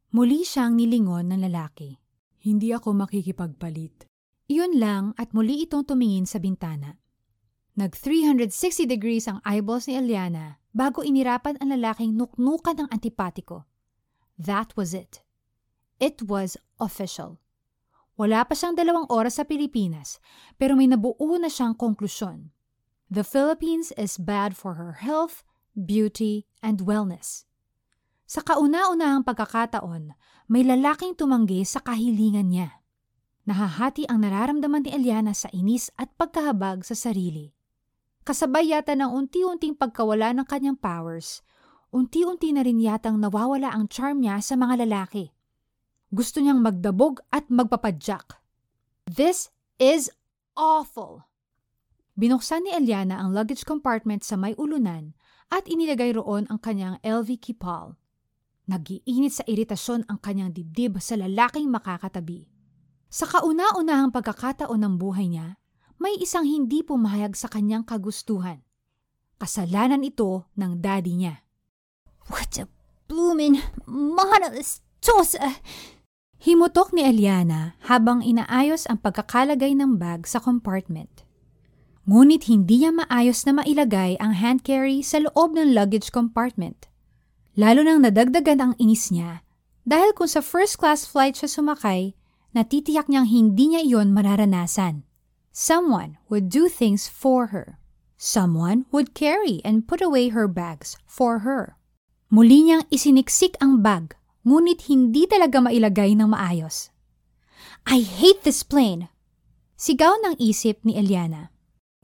Muli 0.10 0.42
siyang 0.42 0.74
nilingon 0.74 1.30
ng 1.30 1.46
lalaki. 1.46 1.94
Hindi 2.42 2.74
ako 2.74 2.98
makikipagpalit. 3.06 4.10
Iyon 4.50 4.82
lang 4.82 5.14
at 5.22 5.38
muli 5.38 5.70
itong 5.70 5.86
tumingin 5.86 6.26
sa 6.26 6.42
bintana. 6.42 6.98
Nag 7.78 7.94
360 7.94 8.90
degrees 8.90 9.30
ang 9.30 9.38
eyeballs 9.46 9.86
ni 9.86 9.94
Eliana 9.94 10.58
bago 10.74 11.06
inirapan 11.06 11.62
ang 11.62 11.70
lalaking 11.78 12.18
nuknukan 12.18 12.82
ng 12.82 12.90
antipatiko. 12.90 13.70
That 14.34 14.74
was 14.74 14.98
it. 14.98 15.22
It 16.02 16.26
was 16.26 16.58
official. 16.82 17.38
Wala 18.18 18.42
pa 18.50 18.58
siyang 18.58 18.74
dalawang 18.74 19.08
oras 19.14 19.38
sa 19.38 19.46
Pilipinas, 19.46 20.18
pero 20.58 20.74
may 20.74 20.90
nabuo 20.90 21.38
na 21.38 21.54
siyang 21.54 21.78
konklusyon. 21.78 22.50
The 23.14 23.22
Philippines 23.22 23.94
is 23.94 24.18
bad 24.18 24.58
for 24.58 24.74
her 24.82 25.06
health, 25.06 25.46
beauty, 25.78 26.50
and 26.66 26.82
wellness. 26.82 27.49
Sa 28.30 28.46
kauna-unahang 28.46 29.26
pagkakataon, 29.26 30.14
may 30.54 30.62
lalaking 30.62 31.18
tumanggi 31.18 31.66
sa 31.66 31.82
kahilingan 31.82 32.54
niya. 32.54 32.70
Nahahati 33.50 34.06
ang 34.06 34.22
nararamdaman 34.22 34.86
ni 34.86 34.94
Eliana 34.94 35.34
sa 35.34 35.50
inis 35.50 35.90
at 35.98 36.14
pagkahabag 36.14 36.86
sa 36.86 36.94
sarili. 36.94 37.50
Kasabay 38.22 38.70
yata 38.70 38.94
ng 38.94 39.10
unti-unting 39.10 39.74
pagkawala 39.74 40.30
ng 40.38 40.46
kanyang 40.46 40.78
powers, 40.78 41.42
unti-unti 41.90 42.54
na 42.54 42.62
rin 42.62 42.78
yatang 42.78 43.18
nawawala 43.18 43.74
ang 43.74 43.90
charm 43.90 44.22
niya 44.22 44.38
sa 44.46 44.54
mga 44.54 44.86
lalaki. 44.86 45.34
Gusto 46.14 46.38
niyang 46.38 46.62
magdabog 46.62 47.26
at 47.34 47.50
magpapadyak. 47.50 48.38
This 49.10 49.50
is 49.82 50.14
awful! 50.54 51.26
Binuksan 52.14 52.70
ni 52.70 52.78
Eliana 52.78 53.26
ang 53.26 53.34
luggage 53.34 53.66
compartment 53.66 54.22
sa 54.22 54.38
may 54.38 54.54
ulunan 54.54 55.18
at 55.50 55.66
inilagay 55.66 56.14
roon 56.14 56.46
ang 56.54 56.62
kanyang 56.62 57.02
LV 57.02 57.42
kipal. 57.42 57.98
Nagiinit 58.70 59.34
sa 59.34 59.44
iritasyon 59.50 60.06
ang 60.06 60.22
kanyang 60.22 60.54
dibdib 60.54 61.02
sa 61.02 61.18
lalaking 61.18 61.74
makakatabi. 61.74 62.46
Sa 63.10 63.26
kauna-unahang 63.26 64.14
pagkakataon 64.14 64.78
ng 64.78 64.96
buhay 65.02 65.26
niya, 65.26 65.58
may 65.98 66.14
isang 66.22 66.46
hindi 66.46 66.86
pumahayag 66.86 67.34
sa 67.34 67.50
kanyang 67.50 67.82
kagustuhan. 67.82 68.62
Kasalanan 69.42 70.06
ito 70.06 70.46
ng 70.54 70.78
daddy 70.86 71.18
niya. 71.18 71.42
What 72.30 72.62
a 72.62 72.70
bloomin' 73.10 73.58
marvelous 73.90 74.86
saucer! 75.02 75.58
Himutok 76.38 76.94
ni 76.94 77.04
Eliana 77.10 77.74
habang 77.90 78.22
inaayos 78.22 78.86
ang 78.86 79.02
pagkakalagay 79.02 79.74
ng 79.74 79.98
bag 79.98 80.30
sa 80.30 80.38
compartment. 80.38 81.26
Ngunit 82.06 82.46
hindi 82.46 82.86
niya 82.86 82.94
maayos 82.94 83.44
na 83.50 83.58
mailagay 83.58 84.14
ang 84.22 84.38
hand 84.38 84.62
carry 84.62 85.02
sa 85.02 85.26
loob 85.26 85.58
ng 85.58 85.74
luggage 85.74 86.14
compartment. 86.14 86.89
Lalo 87.58 87.82
nang 87.82 88.06
nadagdagan 88.06 88.62
ang 88.62 88.74
inis 88.78 89.10
niya 89.10 89.42
dahil 89.90 90.14
kung 90.14 90.30
sa 90.30 90.46
first 90.46 90.78
class 90.78 91.10
flight 91.10 91.34
siya 91.34 91.50
sumakay, 91.50 92.14
natitiyak 92.54 93.10
niyang 93.10 93.26
hindi 93.26 93.74
niya 93.74 93.82
iyon 93.82 94.14
mararanasan. 94.14 95.02
Someone 95.50 96.22
would 96.30 96.48
do 96.48 96.70
things 96.70 97.10
for 97.10 97.50
her. 97.50 97.82
Someone 98.20 98.86
would 98.94 99.18
carry 99.18 99.64
and 99.66 99.90
put 99.90 100.04
away 100.04 100.30
her 100.30 100.46
bags 100.46 101.00
for 101.10 101.42
her. 101.42 101.80
Muli 102.30 102.62
niyang 102.62 102.86
isiniksik 102.94 103.58
ang 103.58 103.82
bag, 103.82 104.14
ngunit 104.46 104.86
hindi 104.86 105.26
talaga 105.26 105.58
mailagay 105.58 106.14
ng 106.14 106.30
maayos. 106.30 106.94
I 107.90 108.06
hate 108.06 108.46
this 108.46 108.62
plane! 108.62 109.10
Sigaw 109.80 110.22
ng 110.22 110.36
isip 110.38 110.84
ni 110.86 111.00
Eliana. 111.00 111.50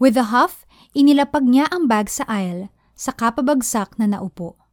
With 0.02 0.18
a 0.18 0.34
huff, 0.34 0.66
inilapag 0.98 1.46
niya 1.46 1.70
ang 1.70 1.86
bag 1.86 2.10
sa 2.10 2.26
aisle 2.26 2.74
sa 2.98 3.14
kapabagsak 3.14 4.00
na 4.02 4.10
naupo. 4.10 4.65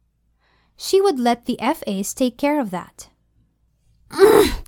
She 0.75 0.99
would 0.99 1.21
let 1.21 1.45
the 1.45 1.57
FAs 1.61 2.13
take 2.13 2.37
care 2.37 2.59
of 2.59 2.73
that. 2.73 3.13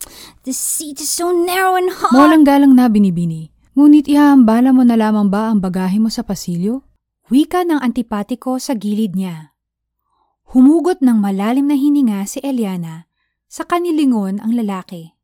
The 0.45 0.53
seat 0.53 1.01
is 1.01 1.09
so 1.09 1.33
narrow 1.33 1.73
and 1.73 1.89
hot. 1.89 2.13
Molang 2.13 2.45
galang 2.45 2.77
na 2.77 2.85
binibini. 2.85 3.49
Ngunit 3.73 4.05
ihahambala 4.05 4.69
mo 4.71 4.85
na 4.85 4.93
lamang 4.93 5.27
ba 5.27 5.49
ang 5.49 5.59
bagahe 5.59 5.97
mo 5.97 6.13
sa 6.13 6.21
pasilyo? 6.21 6.85
Wika 7.33 7.65
ng 7.65 7.81
antipatiko 7.81 8.61
sa 8.61 8.77
gilid 8.77 9.17
niya. 9.17 9.57
Humugot 10.53 11.01
ng 11.01 11.17
malalim 11.17 11.65
na 11.65 11.73
hininga 11.73 12.21
si 12.29 12.39
Eliana 12.45 13.09
sa 13.49 13.65
kanilingon 13.65 14.37
ang 14.39 14.53
lalaki. 14.53 15.17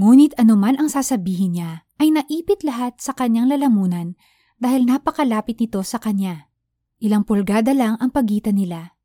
Ngunit 0.00 0.34
anuman 0.40 0.80
ang 0.80 0.88
sasabihin 0.88 1.54
niya 1.54 1.84
ay 2.00 2.10
naipit 2.10 2.64
lahat 2.64 2.98
sa 2.98 3.12
kanyang 3.12 3.52
lalamunan 3.52 4.16
dahil 4.56 4.88
napakalapit 4.88 5.60
nito 5.60 5.84
sa 5.84 6.00
kanya. 6.00 6.48
Ilang 6.98 7.28
pulgada 7.28 7.76
lang 7.76 8.00
ang 8.00 8.10
pagitan 8.10 8.58
nila. 8.58 8.97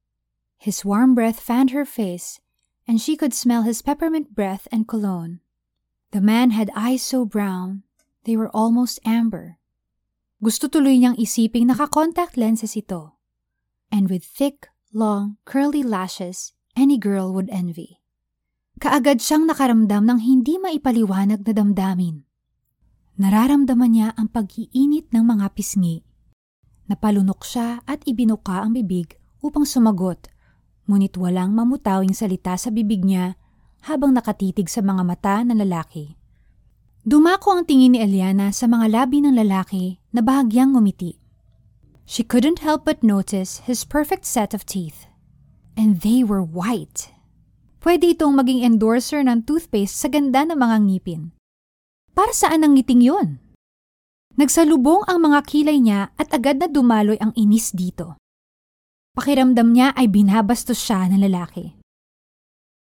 His 0.63 0.87
warm 0.87 1.11
breath 1.11 1.43
fanned 1.43 1.75
her 1.75 1.83
face 1.83 2.39
and 2.87 3.03
she 3.03 3.19
could 3.19 3.35
smell 3.35 3.67
his 3.67 3.83
peppermint 3.83 4.31
breath 4.31 4.63
and 4.71 4.87
cologne. 4.87 5.43
The 6.15 6.23
man 6.23 6.55
had 6.55 6.71
eyes 6.71 7.03
so 7.03 7.27
brown 7.27 7.83
They 8.23 8.39
were 8.39 8.51
almost 8.55 9.03
amber. 9.03 9.59
Gusto 10.39 10.71
tuloy 10.71 10.95
niyang 10.95 11.19
isiping 11.19 11.67
naka-contact 11.67 12.39
lenses 12.39 12.75
ito. 12.79 13.19
And 13.91 14.07
with 14.07 14.23
thick, 14.23 14.71
long, 14.95 15.39
curly 15.43 15.83
lashes, 15.83 16.55
any 16.75 16.95
girl 16.95 17.35
would 17.35 17.51
envy. 17.51 17.99
Kaagad 18.79 19.19
siyang 19.19 19.47
nakaramdam 19.47 20.07
ng 20.07 20.19
hindi 20.23 20.55
maipaliwanag 20.55 21.43
na 21.43 21.53
damdamin. 21.53 22.23
Nararamdaman 23.19 23.91
niya 23.91 24.09
ang 24.15 24.31
pag-iinit 24.31 25.11
ng 25.11 25.23
mga 25.23 25.51
pisngi. 25.53 26.01
Napalunok 26.87 27.43
siya 27.43 27.83
at 27.85 28.03
ibinuka 28.07 28.63
ang 28.63 28.75
bibig 28.75 29.19
upang 29.43 29.67
sumagot, 29.67 30.31
ngunit 30.87 31.15
walang 31.15 31.55
mamutawing 31.55 32.11
salita 32.11 32.55
sa 32.59 32.69
bibig 32.69 33.03
niya 33.03 33.39
habang 33.87 34.15
nakatitig 34.15 34.71
sa 34.71 34.79
mga 34.79 35.03
mata 35.03 35.35
ng 35.43 35.59
lalaki. 35.59 36.15
Dumako 37.03 37.59
ang 37.59 37.63
tingin 37.67 37.95
ni 37.95 37.99
Eliana 37.99 38.55
sa 38.55 38.63
mga 38.63 38.87
labi 38.87 39.19
ng 39.19 39.35
lalaki 39.35 39.99
na 40.15 40.23
bahagyang 40.23 40.71
ngumiti. 40.71 41.19
She 42.07 42.23
couldn't 42.23 42.63
help 42.63 42.87
but 42.87 43.03
notice 43.03 43.63
his 43.67 43.83
perfect 43.83 44.23
set 44.23 44.55
of 44.55 44.63
teeth. 44.63 45.07
And 45.75 45.99
they 45.99 46.23
were 46.23 46.43
white. 46.43 47.11
Pwede 47.83 48.15
itong 48.15 48.39
maging 48.39 48.63
endorser 48.63 49.19
ng 49.19 49.43
toothpaste 49.43 49.99
sa 49.99 50.07
ganda 50.07 50.47
ng 50.47 50.55
mga 50.55 50.77
ngipin. 50.87 51.35
Para 52.15 52.31
saan 52.31 52.63
ang 52.63 52.79
ngiting 52.79 53.03
yun? 53.03 53.43
Nagsalubong 54.39 55.03
ang 55.03 55.19
mga 55.27 55.39
kilay 55.43 55.83
niya 55.83 56.15
at 56.15 56.31
agad 56.31 56.63
na 56.63 56.71
dumaloy 56.71 57.19
ang 57.19 57.35
inis 57.35 57.75
dito. 57.75 58.15
Pakiramdam 59.13 59.77
niya 59.77 59.93
ay 59.93 60.09
binabastos 60.09 60.81
siya 60.81 61.05
ng 61.05 61.21
lalaki. 61.21 61.77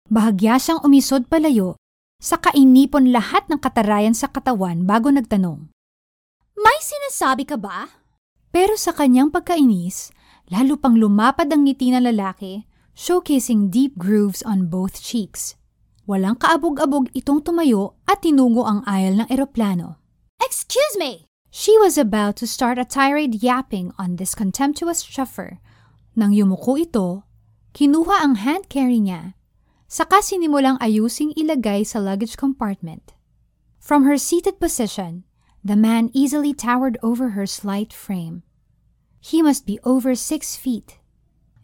Bahagya 0.08 0.56
siyang 0.56 0.80
umisod 0.88 1.28
palayo 1.28 1.76
sa 2.24 2.40
kainipon 2.40 3.12
lahat 3.12 3.44
ng 3.52 3.60
katarayan 3.60 4.16
sa 4.16 4.32
katawan 4.32 4.88
bago 4.88 5.12
nagtanong. 5.12 5.68
May 6.56 6.80
sinasabi 6.80 7.44
ka 7.44 7.60
ba? 7.60 7.92
Pero 8.56 8.80
sa 8.80 8.96
kanyang 8.96 9.28
pagkainis, 9.28 10.16
lalo 10.48 10.80
pang 10.80 10.96
lumapad 10.96 11.52
ang 11.52 11.68
ngiti 11.68 11.92
ng 11.92 12.08
lalaki, 12.08 12.64
showcasing 12.96 13.68
deep 13.68 14.00
grooves 14.00 14.40
on 14.48 14.72
both 14.72 15.04
cheeks. 15.04 15.60
Walang 16.08 16.40
kaabog-abog 16.40 17.12
itong 17.12 17.44
tumayo 17.44 18.00
at 18.08 18.24
tinungo 18.24 18.64
ang 18.64 18.88
aisle 18.88 19.20
ng 19.20 19.28
eroplano. 19.28 20.00
Excuse 20.40 20.96
me! 20.96 21.28
She 21.52 21.76
was 21.76 22.00
about 22.00 22.40
to 22.40 22.48
start 22.48 22.80
a 22.80 22.88
tirade 22.88 23.44
yapping 23.44 23.92
on 24.00 24.16
this 24.16 24.32
contemptuous 24.32 25.04
chauffeur. 25.04 25.60
Nang 26.16 26.32
yumuko 26.32 26.80
ito, 26.80 27.28
kinuha 27.76 28.24
ang 28.24 28.40
hand 28.40 28.72
carry 28.72 29.04
niya 29.04 29.36
Saka 29.86 30.20
sinimulang 30.26 30.82
ayusing 30.82 31.32
ilagay 31.38 31.86
sa 31.86 32.02
luggage 32.02 32.36
compartment. 32.36 33.14
From 33.78 34.04
her 34.04 34.18
seated 34.18 34.60
position, 34.60 35.24
the 35.64 35.78
man 35.78 36.10
easily 36.12 36.58
towered 36.58 36.98
over 37.06 37.38
her 37.38 37.46
slight 37.46 37.94
frame. 37.94 38.42
He 39.22 39.46
must 39.46 39.66
be 39.66 39.80
over 39.86 40.18
six 40.18 40.58
feet. 40.58 40.98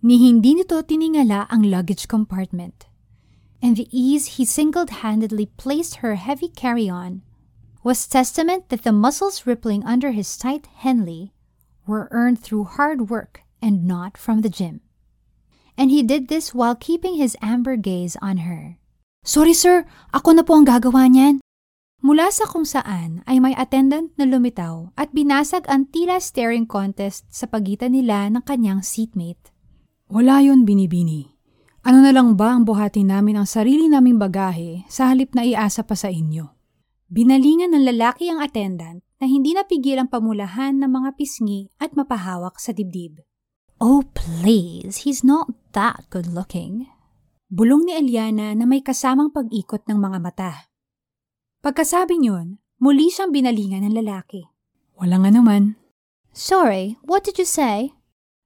Ni 0.05 0.21
hindi 0.21 0.53
nito 0.53 0.81
tiningala 0.85 1.49
ang 1.49 1.65
luggage 1.65 2.07
compartment. 2.07 2.85
And 3.61 3.75
the 3.75 3.89
ease 3.89 4.37
he 4.37 4.45
single-handedly 4.45 5.53
placed 5.57 6.01
her 6.05 6.15
heavy 6.15 6.49
carry-on 6.49 7.21
was 7.83 8.05
testament 8.05 8.69
that 8.69 8.85
the 8.85 8.93
muscles 8.93 9.45
rippling 9.45 9.83
under 9.83 10.13
his 10.13 10.37
tight 10.37 10.69
Henley 10.71 11.33
were 11.85 12.07
earned 12.13 12.39
through 12.39 12.77
hard 12.77 13.09
work 13.09 13.41
and 13.63 13.85
not 13.85 14.17
from 14.17 14.41
the 14.41 14.51
gym 14.51 14.81
and 15.81 15.91
he 15.91 16.03
did 16.03 16.27
this 16.27 16.53
while 16.53 16.75
keeping 16.75 17.15
his 17.15 17.37
amber 17.41 17.73
gaze 17.73 18.13
on 18.21 18.43
her. 18.45 18.77
Sorry 19.25 19.53
sir, 19.53 19.85
ako 20.13 20.37
na 20.37 20.43
po 20.45 20.57
ang 20.57 20.65
gagawa 20.65 21.09
niyan. 21.09 21.41
Mula 22.01 22.33
sa 22.33 22.49
kung 22.49 22.65
saan 22.65 23.21
ay 23.29 23.37
may 23.37 23.53
attendant 23.53 24.09
na 24.17 24.25
lumitaw 24.25 24.89
at 24.97 25.13
binasag 25.13 25.69
ang 25.69 25.85
tila 25.89 26.17
staring 26.17 26.65
contest 26.65 27.29
sa 27.29 27.45
pagitan 27.45 27.93
nila 27.93 28.25
ng 28.33 28.41
kanyang 28.41 28.81
seatmate. 28.81 29.53
Wala 30.09 30.41
yon 30.41 30.65
binibini. 30.65 31.29
Ano 31.85 32.01
na 32.01 32.13
lang 32.13 32.33
ba 32.33 32.57
ang 32.57 32.65
buhati 32.65 33.05
namin 33.05 33.41
ang 33.41 33.47
sarili 33.49 33.85
naming 33.85 34.17
bagahe 34.17 34.85
sa 34.89 35.13
halip 35.13 35.33
na 35.37 35.45
iasa 35.45 35.85
pa 35.85 35.93
sa 35.93 36.09
inyo? 36.09 36.45
Binalingan 37.09 37.73
ng 37.73 37.85
lalaki 37.85 38.29
ang 38.29 38.41
attendant 38.41 39.01
na 39.21 39.25
hindi 39.29 39.53
napigil 39.53 40.01
ang 40.01 40.09
pamulahan 40.09 40.77
ng 40.81 40.89
mga 40.89 41.09
pisngi 41.17 41.69
at 41.77 41.93
mapahawak 41.93 42.57
sa 42.57 42.73
dibdib. 42.73 43.21
Oh, 43.81 44.05
please, 44.13 45.09
he's 45.09 45.25
not 45.25 45.49
that 45.73 46.05
good 46.13 46.29
looking. 46.29 46.85
Bulong 47.49 47.89
ni 47.89 47.97
Eliana 47.97 48.53
na 48.53 48.69
may 48.69 48.85
kasamang 48.85 49.33
pag-ikot 49.33 49.89
ng 49.89 49.97
mga 49.97 50.17
mata. 50.21 50.69
Pagkasabi 51.65 52.21
niyon, 52.21 52.61
muli 52.77 53.09
siyang 53.09 53.33
binalingan 53.33 53.81
ng 53.89 53.97
lalaki. 53.97 54.45
Wala 55.01 55.25
nga 55.25 55.33
naman. 55.33 55.81
Sorry, 56.29 57.01
what 57.01 57.25
did 57.25 57.41
you 57.41 57.49
say? 57.49 57.97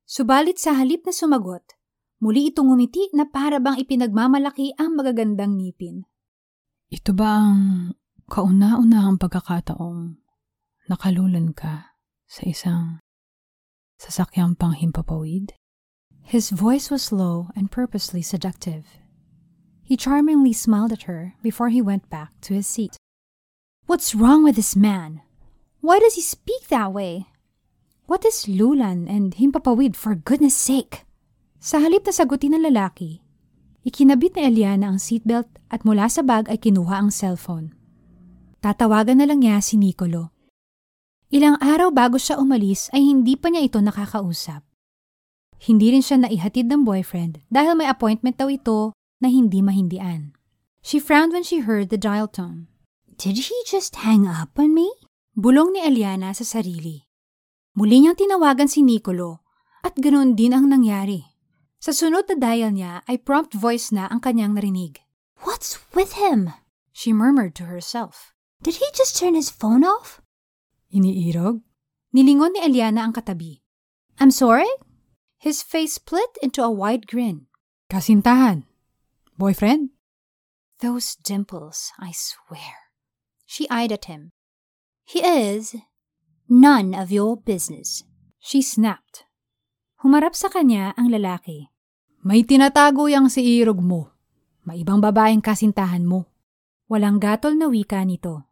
Subalit 0.08 0.56
sa 0.56 0.80
halip 0.80 1.04
na 1.04 1.12
sumagot, 1.12 1.76
muli 2.24 2.48
itong 2.48 2.72
umiti 2.72 3.12
na 3.12 3.28
para 3.28 3.60
bang 3.60 3.76
ipinagmamalaki 3.76 4.72
ang 4.80 4.96
magagandang 4.96 5.60
ngipin. 5.60 6.08
Ito 6.88 7.12
ba 7.12 7.44
ang 7.44 7.92
kauna-unahang 8.32 9.20
pagkakataong 9.20 10.16
nakalulan 10.88 11.52
ka 11.52 12.00
sa 12.24 12.42
isang 12.48 13.04
sasakyang 14.00 14.58
panghimpapawid? 14.60 15.56
His 16.26 16.50
voice 16.50 16.90
was 16.90 17.14
low 17.14 17.54
and 17.56 17.72
purposely 17.72 18.22
seductive. 18.22 18.86
He 19.86 19.96
charmingly 19.96 20.54
smiled 20.54 20.92
at 20.92 21.06
her 21.06 21.38
before 21.46 21.70
he 21.70 21.82
went 21.82 22.10
back 22.10 22.34
to 22.50 22.58
his 22.58 22.66
seat. 22.66 22.98
What's 23.86 24.18
wrong 24.18 24.44
with 24.44 24.58
this 24.58 24.76
man? 24.76 25.22
Why 25.82 26.02
does 26.02 26.18
he 26.18 26.26
speak 26.26 26.68
that 26.74 26.92
way? 26.92 27.30
What 28.10 28.26
is 28.26 28.50
lulan 28.50 29.06
and 29.06 29.38
himpapawid 29.38 29.96
for 29.96 30.18
goodness 30.18 30.58
sake? 30.58 31.06
Sa 31.62 31.78
halip 31.82 32.06
na 32.06 32.14
sagutin 32.14 32.58
ng 32.58 32.66
lalaki, 32.66 33.22
ikinabit 33.86 34.38
ni 34.38 34.50
Eliana 34.50 34.94
ang 34.94 35.00
seatbelt 35.02 35.50
at 35.70 35.86
mula 35.86 36.10
sa 36.10 36.26
bag 36.26 36.50
ay 36.50 36.58
kinuha 36.58 37.06
ang 37.06 37.10
cellphone. 37.14 37.74
Tatawagan 38.66 39.22
na 39.22 39.30
lang 39.30 39.46
niya 39.46 39.62
si 39.62 39.78
Nicolo 39.78 40.35
Ilang 41.34 41.58
araw 41.58 41.90
bago 41.90 42.22
siya 42.22 42.38
umalis 42.38 42.94
ay 42.94 43.02
hindi 43.02 43.34
pa 43.34 43.50
niya 43.50 43.66
ito 43.66 43.82
nakakausap. 43.82 44.62
Hindi 45.58 45.90
rin 45.90 46.06
siya 46.06 46.22
naihatid 46.22 46.70
ng 46.70 46.86
boyfriend 46.86 47.42
dahil 47.50 47.74
may 47.74 47.90
appointment 47.90 48.38
daw 48.38 48.46
ito 48.46 48.94
na 49.18 49.34
hindi 49.34 49.66
mahindian. 49.66 50.38
She 50.86 51.02
frowned 51.02 51.34
when 51.34 51.42
she 51.42 51.66
heard 51.66 51.90
the 51.90 51.98
dial 51.98 52.30
tone. 52.30 52.70
Did 53.18 53.50
he 53.50 53.58
just 53.66 54.06
hang 54.06 54.30
up 54.30 54.54
on 54.62 54.78
me? 54.78 54.86
Bulong 55.34 55.74
ni 55.74 55.82
Eliana 55.82 56.30
sa 56.38 56.46
sarili. 56.46 57.10
Muli 57.74 58.06
niyang 58.06 58.20
tinawagan 58.20 58.70
si 58.70 58.86
Nicolo 58.86 59.42
at 59.82 59.98
ganoon 59.98 60.38
din 60.38 60.54
ang 60.54 60.70
nangyari. 60.70 61.26
Sa 61.82 61.90
sunod 61.90 62.30
na 62.30 62.38
dial 62.38 62.70
niya 62.70 63.02
ay 63.10 63.18
prompt 63.18 63.58
voice 63.58 63.90
na 63.90 64.06
ang 64.14 64.22
kanyang 64.22 64.54
narinig. 64.54 65.02
What's 65.42 65.82
with 65.98 66.22
him? 66.22 66.54
She 66.94 67.12
murmured 67.12 67.58
to 67.58 67.66
herself. 67.66 68.38
Did 68.62 68.78
he 68.78 68.88
just 68.94 69.18
turn 69.18 69.34
his 69.34 69.50
phone 69.50 69.82
off? 69.82 70.22
Iniirog? 70.94 71.62
Nilingon 72.14 72.54
ni 72.54 72.62
Eliana 72.62 73.04
ang 73.04 73.14
katabi. 73.14 73.62
I'm 74.20 74.32
sorry? 74.32 74.70
His 75.38 75.62
face 75.62 76.00
split 76.00 76.38
into 76.42 76.64
a 76.64 76.72
wide 76.72 77.08
grin. 77.08 77.48
Kasintahan. 77.92 78.64
Boyfriend? 79.38 79.92
Those 80.80 81.16
dimples, 81.20 81.92
I 82.00 82.12
swear. 82.12 82.92
She 83.46 83.70
eyed 83.70 83.92
at 83.92 84.06
him. 84.06 84.32
He 85.06 85.22
is 85.22 85.76
none 86.50 86.96
of 86.96 87.12
your 87.12 87.38
business. 87.38 88.04
She 88.40 88.62
snapped. 88.62 89.28
Humarap 90.02 90.34
sa 90.34 90.50
kanya 90.50 90.94
ang 90.98 91.12
lalaki. 91.14 91.70
May 92.26 92.42
tinatago 92.42 93.06
yang 93.06 93.30
si 93.30 93.62
irog 93.62 93.82
mo. 93.82 94.14
May 94.66 94.82
ibang 94.82 94.98
babaeng 94.98 95.46
kasintahan 95.46 96.06
mo. 96.06 96.26
Walang 96.90 97.22
gatol 97.22 97.54
na 97.54 97.70
wika 97.70 98.02
nito. 98.02 98.50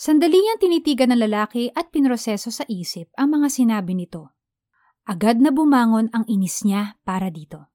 Sandali 0.00 0.40
niyang 0.40 0.56
tinitigan 0.56 1.12
ng 1.12 1.20
lalaki 1.28 1.68
at 1.76 1.92
pinroseso 1.92 2.48
sa 2.48 2.64
isip 2.72 3.12
ang 3.20 3.36
mga 3.36 3.52
sinabi 3.52 3.92
nito. 3.92 4.32
Agad 5.04 5.44
na 5.44 5.52
bumangon 5.52 6.08
ang 6.16 6.24
inis 6.24 6.64
niya 6.64 6.96
para 7.04 7.28
dito. 7.28 7.68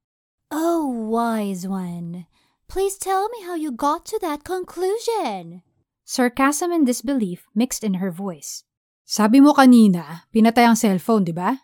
Oh, 0.50 0.90
wise 0.90 1.70
one. 1.70 2.26
Please 2.66 2.98
tell 2.98 3.30
me 3.30 3.46
how 3.46 3.54
you 3.54 3.70
got 3.70 4.02
to 4.10 4.18
that 4.18 4.42
conclusion. 4.42 5.62
Sarcasm 6.02 6.74
and 6.74 6.82
disbelief 6.82 7.46
mixed 7.54 7.86
in 7.86 8.02
her 8.02 8.10
voice. 8.10 8.66
Sabi 9.06 9.38
mo 9.38 9.54
kanina, 9.54 10.26
pinatay 10.34 10.66
ang 10.66 10.74
cellphone, 10.74 11.22
di 11.22 11.30
ba? 11.30 11.54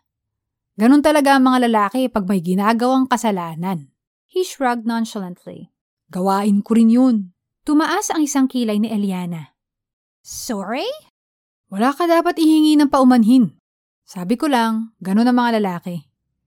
Ganun 0.78 1.02
talaga 1.02 1.34
ang 1.34 1.42
mga 1.42 1.66
lalaki 1.66 2.06
pag 2.06 2.22
may 2.30 2.38
ginagawang 2.38 3.10
kasalanan. 3.10 3.90
He 4.30 4.46
shrugged 4.46 4.86
nonchalantly. 4.86 5.74
Gawain 6.14 6.62
ko 6.62 6.78
rin 6.78 6.94
yun. 6.94 7.16
Tumaas 7.66 8.14
ang 8.14 8.22
isang 8.22 8.46
kilay 8.46 8.78
ni 8.78 8.86
Eliana. 8.94 9.58
Sorry? 10.22 10.86
Wala 11.66 11.90
ka 11.90 12.06
dapat 12.06 12.38
ihingi 12.38 12.78
ng 12.78 12.86
paumanhin. 12.86 13.58
Sabi 14.06 14.38
ko 14.38 14.46
lang, 14.46 14.94
ganun 15.02 15.26
ang 15.26 15.34
mga 15.34 15.58
lalaki. 15.58 16.06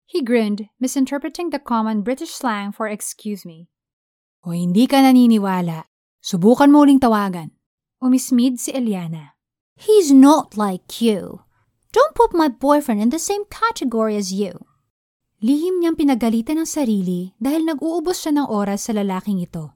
He 0.03 0.19
grinned, 0.19 0.67
misinterpreting 0.83 1.55
the 1.55 1.63
common 1.63 2.03
British 2.03 2.35
slang 2.35 2.75
for 2.75 2.91
excuse 2.91 3.47
me. 3.47 3.71
O 4.43 4.51
hindi 4.51 4.83
ka 4.83 4.99
naniniwala, 4.99 5.87
subukan 6.19 6.75
mo 6.75 6.83
uling 6.83 6.99
tawagan. 6.99 7.55
Umismid 8.03 8.59
si 8.59 8.75
Eliana. 8.75 9.39
He's 9.79 10.11
not 10.11 10.59
like 10.59 10.99
you. 10.99 11.47
Don't 11.95 12.17
put 12.19 12.35
my 12.35 12.51
boyfriend 12.51 12.99
in 12.99 13.15
the 13.15 13.21
same 13.21 13.47
category 13.47 14.19
as 14.19 14.35
you. 14.35 14.67
Lihim 15.39 15.79
niyang 15.79 15.95
pinagalitan 15.95 16.59
ng 16.59 16.67
sarili 16.67 17.31
dahil 17.39 17.63
nag-uubos 17.63 18.27
siya 18.27 18.35
ng 18.35 18.47
oras 18.51 18.87
sa 18.87 18.95
lalaking 18.95 19.39
ito. 19.39 19.71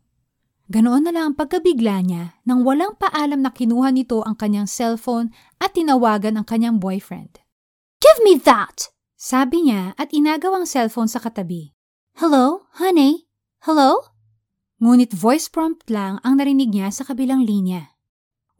Ganoon 0.67 1.07
na 1.07 1.15
lang 1.15 1.25
ang 1.31 1.35
pagkabigla 1.39 2.03
niya 2.03 2.35
nang 2.43 2.67
walang 2.67 2.99
paalam 2.99 3.39
na 3.39 3.55
kinuha 3.55 3.87
nito 3.95 4.19
ang 4.27 4.35
kanyang 4.35 4.67
cellphone 4.67 5.31
at 5.63 5.71
tinawagan 5.71 6.35
ang 6.35 6.43
kanyang 6.43 6.75
boyfriend. 6.75 7.39
Give 8.03 8.19
me 8.27 8.35
that! 8.43 8.91
Sabi 9.15 9.63
niya 9.63 9.95
at 9.95 10.11
inagaw 10.11 10.59
ang 10.59 10.67
cellphone 10.67 11.07
sa 11.07 11.23
katabi. 11.23 11.71
Hello, 12.19 12.67
honey? 12.83 13.31
Hello? 13.63 14.11
Ngunit 14.83 15.15
voice 15.15 15.47
prompt 15.47 15.87
lang 15.87 16.19
ang 16.21 16.37
narinig 16.37 16.69
niya 16.69 16.91
sa 16.91 17.07
kabilang 17.07 17.47
linya. 17.47 17.95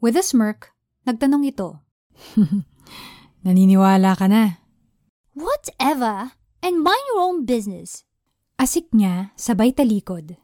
With 0.00 0.16
a 0.16 0.24
smirk, 0.24 0.72
nagtanong 1.04 1.44
ito. 1.44 1.84
Naniniwala 3.44 4.16
ka 4.16 4.26
na. 4.26 4.64
Whatever, 5.36 6.34
and 6.64 6.80
mind 6.82 7.04
your 7.12 7.20
own 7.20 7.44
business. 7.44 8.02
Asik 8.56 8.90
niya 8.96 9.30
sabay 9.38 9.70
talikod. 9.70 10.40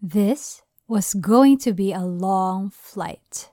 This 0.00 0.61
was 0.92 1.16
going 1.16 1.56
to 1.56 1.72
be 1.72 1.88
a 1.88 2.04
long 2.04 2.68
flight. 2.68 3.48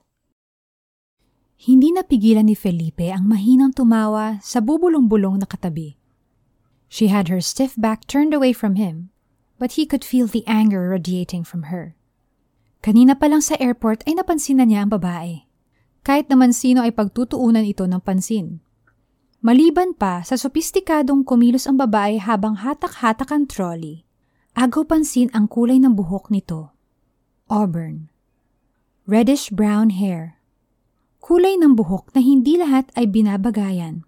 Hindi 1.56 1.88
napigilan 1.88 2.52
ni 2.52 2.56
Felipe 2.56 3.08
ang 3.08 3.24
mahinang 3.24 3.72
tumawa 3.72 4.36
sa 4.44 4.60
bubulong-bulong 4.60 5.40
na 5.40 5.48
katabi. 5.48 5.96
She 6.92 7.08
had 7.08 7.32
her 7.32 7.40
stiff 7.40 7.72
back 7.80 8.04
turned 8.04 8.36
away 8.36 8.52
from 8.52 8.76
him, 8.76 9.08
but 9.56 9.80
he 9.80 9.88
could 9.88 10.04
feel 10.04 10.28
the 10.28 10.44
anger 10.44 10.92
radiating 10.92 11.40
from 11.40 11.72
her. 11.72 11.96
Kanina 12.84 13.16
pa 13.16 13.24
lang 13.24 13.40
sa 13.40 13.56
airport 13.56 14.04
ay 14.04 14.20
napansin 14.20 14.60
na 14.60 14.68
niya 14.68 14.84
ang 14.84 14.92
babae. 14.92 15.48
Kahit 16.04 16.28
naman 16.28 16.52
sino 16.52 16.84
ay 16.84 16.92
pagtutuunan 16.92 17.64
ito 17.64 17.88
ng 17.88 18.04
pansin. 18.04 18.60
Maliban 19.40 19.96
pa 19.96 20.20
sa 20.24 20.36
sopistikadong 20.36 21.24
kumilos 21.24 21.64
ang 21.64 21.80
babae 21.80 22.20
habang 22.20 22.60
hatak-hatak 22.60 23.32
ang 23.32 23.48
trolley, 23.48 24.04
agaw 24.52 24.84
pansin 24.84 25.32
ang 25.32 25.48
kulay 25.48 25.80
ng 25.80 25.96
buhok 25.96 26.28
nito 26.28 26.76
auburn. 27.50 28.06
Reddish-brown 29.10 29.98
hair. 29.98 30.38
Kulay 31.18 31.58
ng 31.58 31.74
buhok 31.74 32.14
na 32.14 32.22
hindi 32.22 32.54
lahat 32.54 32.88
ay 32.94 33.10
binabagayan. 33.10 34.06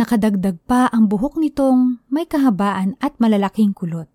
Nakadagdag 0.00 0.64
pa 0.66 0.88
ang 0.90 1.06
buhok 1.06 1.38
nitong 1.38 2.02
may 2.08 2.24
kahabaan 2.26 2.98
at 2.98 3.14
malalaking 3.20 3.76
kulot. 3.76 4.10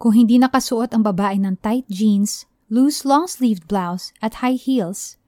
Kung 0.00 0.16
hindi 0.16 0.40
nakasuot 0.40 0.90
ang 0.96 1.04
babae 1.04 1.38
ng 1.38 1.60
tight 1.62 1.86
jeans, 1.86 2.48
loose 2.72 3.06
long-sleeved 3.06 3.68
blouse 3.70 4.10
at 4.18 4.42
high 4.42 4.58
heels, 4.58 5.20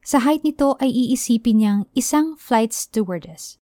sa 0.00 0.22
height 0.24 0.40
nito 0.46 0.78
ay 0.80 0.88
iisipin 0.88 1.60
niyang 1.60 1.80
isang 1.92 2.38
flight 2.40 2.72
stewardess. 2.72 3.60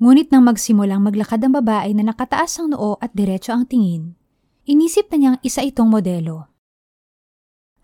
Ngunit 0.00 0.32
nang 0.32 0.46
magsimulang 0.46 1.04
maglakad 1.04 1.42
ang 1.44 1.58
babae 1.58 1.92
na 1.92 2.08
nakataas 2.08 2.56
ang 2.62 2.72
noo 2.72 2.96
at 3.02 3.12
diretso 3.12 3.52
ang 3.52 3.68
tingin, 3.68 4.16
inisip 4.64 5.10
na 5.12 5.16
niyang 5.18 5.38
isa 5.44 5.60
itong 5.60 5.90
modelo. 5.90 6.48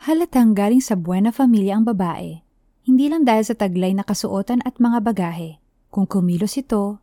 Halatang 0.03 0.59
galing 0.59 0.83
sa 0.83 0.99
buena 0.99 1.31
familia 1.31 1.79
ang 1.79 1.87
babae, 1.87 2.43
hindi 2.85 3.07
lang 3.07 3.23
dahil 3.23 3.47
sa 3.47 3.55
taglay 3.55 3.95
na 3.95 4.03
kasuotan 4.03 4.61
at 4.67 4.83
mga 4.83 4.99
bagahe. 5.01 5.63
Kung 5.95 6.11
kumilos 6.11 6.59
ito, 6.59 6.99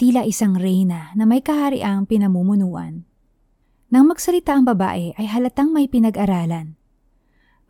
tila 0.00 0.24
isang 0.24 0.56
reyna 0.56 1.12
na 1.12 1.28
may 1.28 1.44
kahariang 1.44 2.08
pinamumunuan. 2.08 3.04
Nang 3.92 4.08
magsalita 4.08 4.56
ang 4.56 4.64
babae 4.64 5.12
ay 5.18 5.26
halatang 5.28 5.74
may 5.74 5.90
pinag-aralan. 5.90 6.78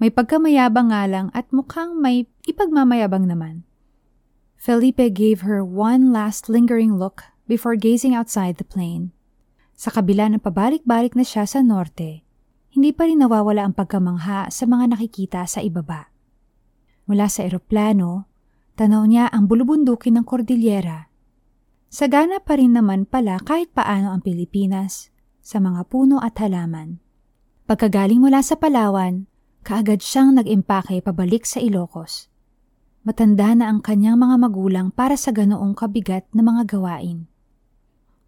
May 0.00 0.08
pagkamayabang 0.14 0.94
nga 0.94 1.04
lang 1.04 1.28
at 1.36 1.50
mukhang 1.52 1.98
may 1.98 2.24
ipagmamayabang 2.46 3.28
naman. 3.28 3.68
Felipe 4.60 5.12
gave 5.12 5.44
her 5.44 5.60
one 5.60 6.12
last 6.12 6.48
lingering 6.48 6.96
look 6.96 7.24
before 7.48 7.76
gazing 7.76 8.12
outside 8.12 8.56
the 8.56 8.64
plane. 8.64 9.12
Sa 9.76 9.88
kabila 9.88 10.28
ng 10.28 10.44
pabalik-balik 10.44 11.16
na 11.16 11.24
siya 11.24 11.48
sa 11.48 11.64
norte, 11.64 12.24
hindi 12.70 12.94
pa 12.94 13.10
rin 13.10 13.18
nawawala 13.18 13.66
ang 13.66 13.74
pagkamangha 13.74 14.46
sa 14.46 14.64
mga 14.66 14.94
nakikita 14.94 15.42
sa 15.42 15.58
ibaba. 15.58 16.06
Mula 17.10 17.26
sa 17.26 17.42
eroplano, 17.42 18.30
tanaw 18.78 19.02
niya 19.10 19.26
ang 19.26 19.50
bulubundukin 19.50 20.14
ng 20.14 20.24
Cordillera. 20.24 21.10
Sagana 21.90 22.38
pa 22.38 22.54
rin 22.54 22.78
naman 22.78 23.10
pala 23.10 23.42
kahit 23.42 23.74
paano 23.74 24.14
ang 24.14 24.22
Pilipinas 24.22 25.10
sa 25.42 25.58
mga 25.58 25.90
puno 25.90 26.22
at 26.22 26.38
halaman. 26.38 27.02
Pagkagaling 27.66 28.22
mula 28.22 28.38
sa 28.46 28.54
Palawan, 28.54 29.26
kaagad 29.66 29.98
siyang 29.98 30.38
nag-impake 30.38 31.02
pabalik 31.02 31.42
sa 31.42 31.58
Ilocos. 31.58 32.30
Matanda 33.02 33.50
na 33.58 33.66
ang 33.66 33.82
kanyang 33.82 34.22
mga 34.22 34.36
magulang 34.38 34.88
para 34.94 35.18
sa 35.18 35.34
ganoong 35.34 35.74
kabigat 35.74 36.30
na 36.30 36.46
mga 36.46 36.78
gawain. 36.78 37.26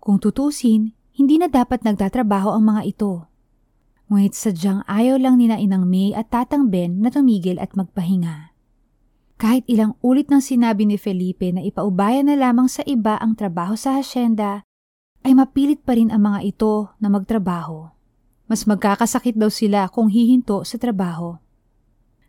Kung 0.03 0.19
tutusin, 0.19 0.99
hindi 1.15 1.39
na 1.39 1.47
dapat 1.47 1.87
nagtatrabaho 1.87 2.59
ang 2.59 2.67
mga 2.67 2.83
ito 2.91 3.31
Ngunit 4.13 4.37
sadyang 4.37 4.85
ayaw 4.85 5.17
lang 5.17 5.41
ni 5.41 5.49
na 5.49 5.57
Inang 5.57 5.89
May 5.89 6.13
at 6.13 6.29
Tatang 6.29 6.69
Ben 6.69 7.01
na 7.01 7.09
tumigil 7.09 7.57
at 7.57 7.73
magpahinga. 7.73 8.53
Kahit 9.41 9.65
ilang 9.65 9.97
ulit 10.05 10.29
nang 10.29 10.45
sinabi 10.45 10.85
ni 10.85 11.01
Felipe 11.01 11.49
na 11.49 11.65
ipaubaya 11.65 12.21
na 12.21 12.37
lamang 12.37 12.69
sa 12.69 12.85
iba 12.85 13.17
ang 13.17 13.33
trabaho 13.33 13.73
sa 13.73 13.97
hasyenda, 13.97 14.69
ay 15.25 15.33
mapilit 15.33 15.81
pa 15.81 15.97
rin 15.97 16.13
ang 16.13 16.29
mga 16.29 16.45
ito 16.45 16.93
na 17.01 17.09
magtrabaho. 17.09 17.89
Mas 18.53 18.69
magkakasakit 18.69 19.33
daw 19.33 19.49
sila 19.49 19.89
kung 19.89 20.13
hihinto 20.13 20.61
sa 20.69 20.77
trabaho. 20.77 21.41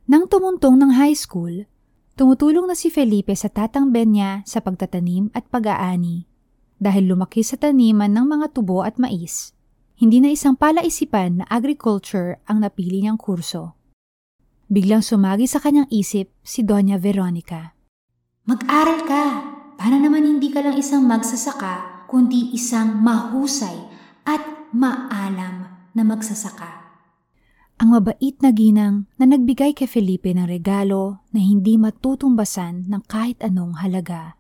Nang 0.08 0.32
tumuntong 0.32 0.80
ng 0.80 0.96
high 0.96 1.20
school, 1.20 1.68
tumutulong 2.16 2.64
na 2.64 2.80
si 2.80 2.96
Felipe 2.96 3.36
sa 3.36 3.52
tatang 3.52 3.92
Ben 3.92 4.08
niya 4.08 4.40
sa 4.48 4.64
pagtatanim 4.64 5.36
at 5.36 5.52
pag-aani 5.52 6.32
dahil 6.80 7.12
lumaki 7.12 7.44
sa 7.44 7.60
taniman 7.60 8.16
ng 8.16 8.24
mga 8.24 8.56
tubo 8.56 8.88
at 8.88 8.96
mais 8.96 9.52
hindi 9.98 10.18
na 10.20 10.34
isang 10.34 10.58
palaisipan 10.58 11.44
na 11.44 11.46
agriculture 11.50 12.42
ang 12.50 12.66
napili 12.66 13.06
niyang 13.06 13.20
kurso. 13.20 13.78
Biglang 14.68 15.06
sumagi 15.06 15.46
sa 15.46 15.62
kanyang 15.62 15.86
isip 15.94 16.34
si 16.42 16.66
Doña 16.66 16.98
Veronica. 16.98 17.78
Mag-aral 18.50 19.06
ka 19.06 19.24
para 19.78 19.96
naman 19.96 20.26
hindi 20.26 20.50
ka 20.50 20.66
lang 20.66 20.76
isang 20.76 21.06
magsasaka, 21.06 22.08
kundi 22.10 22.52
isang 22.58 23.00
mahusay 23.00 23.78
at 24.26 24.42
maalam 24.74 25.70
na 25.94 26.02
magsasaka. 26.02 26.84
Ang 27.78 28.00
mabait 28.00 28.38
na 28.40 28.54
ginang 28.54 29.10
na 29.18 29.26
nagbigay 29.28 29.76
kay 29.78 29.90
Felipe 29.90 30.32
ng 30.32 30.48
regalo 30.48 31.26
na 31.34 31.42
hindi 31.42 31.76
matutumbasan 31.76 32.88
ng 32.88 33.02
kahit 33.10 33.42
anong 33.44 33.82
halaga. 33.82 34.40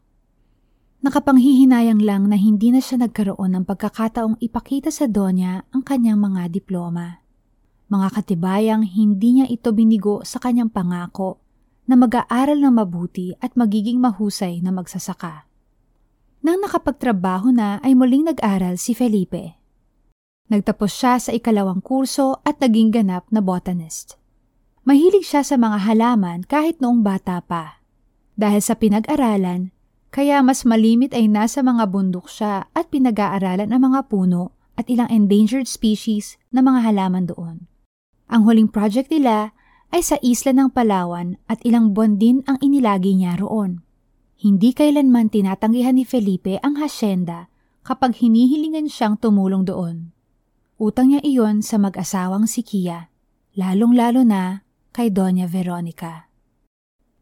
Nakapanghihinayang 1.03 1.99
lang 1.99 2.31
na 2.31 2.39
hindi 2.39 2.71
na 2.71 2.79
siya 2.79 3.03
nagkaroon 3.03 3.59
ng 3.59 3.67
pagkakataong 3.67 4.39
ipakita 4.39 4.87
sa 4.87 5.03
Donya 5.03 5.67
ang 5.75 5.83
kanyang 5.83 6.15
mga 6.15 6.47
diploma. 6.47 7.19
Mga 7.91 8.07
katibayang 8.15 8.87
hindi 8.87 9.35
niya 9.35 9.51
ito 9.51 9.75
binigo 9.75 10.23
sa 10.23 10.39
kanyang 10.39 10.71
pangako 10.71 11.43
na 11.91 11.99
mag-aaral 11.99 12.55
na 12.55 12.71
mabuti 12.71 13.35
at 13.43 13.51
magiging 13.59 13.99
mahusay 13.99 14.63
na 14.63 14.71
magsasaka. 14.71 15.43
Nang 16.39 16.63
nakapagtrabaho 16.63 17.51
na 17.51 17.83
ay 17.83 17.99
muling 17.99 18.31
nag-aral 18.31 18.79
si 18.79 18.95
Felipe. 18.95 19.59
Nagtapos 20.47 20.87
siya 20.87 21.19
sa 21.19 21.35
ikalawang 21.35 21.83
kurso 21.83 22.39
at 22.47 22.63
naging 22.63 22.95
ganap 22.95 23.27
na 23.27 23.43
botanist. 23.43 24.15
Mahilig 24.87 25.27
siya 25.27 25.43
sa 25.43 25.59
mga 25.59 25.83
halaman 25.83 26.47
kahit 26.47 26.79
noong 26.79 27.03
bata 27.03 27.43
pa. 27.43 27.83
Dahil 28.39 28.63
sa 28.63 28.79
pinag-aralan, 28.79 29.72
kaya 30.13 30.45
mas 30.45 30.61
malimit 30.61 31.09
ay 31.17 31.25
nasa 31.25 31.65
mga 31.65 31.89
bundok 31.89 32.29
siya 32.29 32.69
at 32.77 32.85
pinag-aaralan 32.93 33.73
ang 33.73 33.81
mga 33.89 34.13
puno 34.13 34.53
at 34.77 34.85
ilang 34.85 35.09
endangered 35.09 35.65
species 35.65 36.37
na 36.53 36.61
mga 36.61 36.85
halaman 36.85 37.25
doon. 37.25 37.65
Ang 38.29 38.45
huling 38.45 38.69
project 38.69 39.09
nila 39.09 39.57
ay 39.89 40.05
sa 40.05 40.21
isla 40.21 40.53
ng 40.53 40.69
Palawan 40.69 41.41
at 41.49 41.65
ilang 41.65 41.97
buwan 41.97 42.21
din 42.21 42.45
ang 42.45 42.61
inilagi 42.61 43.17
niya 43.17 43.41
roon. 43.41 43.81
Hindi 44.37 44.77
kailanman 44.77 45.33
tinatanggihan 45.33 45.97
ni 45.97 46.05
Felipe 46.05 46.61
ang 46.61 46.77
hasyenda 46.77 47.49
kapag 47.81 48.21
hinihilingan 48.21 48.93
siyang 48.93 49.17
tumulong 49.17 49.65
doon. 49.65 50.13
Utang 50.77 51.09
niya 51.09 51.25
iyon 51.25 51.65
sa 51.65 51.81
mag-asawang 51.81 52.45
si 52.45 52.61
Kia, 52.61 53.09
lalong-lalo 53.57 54.21
na 54.21 54.61
kay 54.93 55.09
Doña 55.09 55.49
Veronica. 55.49 56.32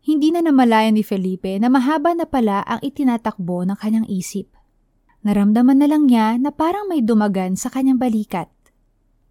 Hindi 0.01 0.33
na 0.33 0.41
namalayan 0.41 0.97
ni 0.97 1.05
Felipe 1.05 1.61
na 1.61 1.69
mahaba 1.69 2.17
na 2.17 2.25
pala 2.25 2.65
ang 2.65 2.81
itinatakbo 2.81 3.61
ng 3.69 3.77
kanyang 3.77 4.09
isip. 4.09 4.49
Naramdaman 5.21 5.77
na 5.77 5.85
lang 5.85 6.09
niya 6.09 6.41
na 6.41 6.49
parang 6.49 6.89
may 6.89 7.05
dumagan 7.05 7.53
sa 7.53 7.69
kanyang 7.69 8.01
balikat. 8.01 8.49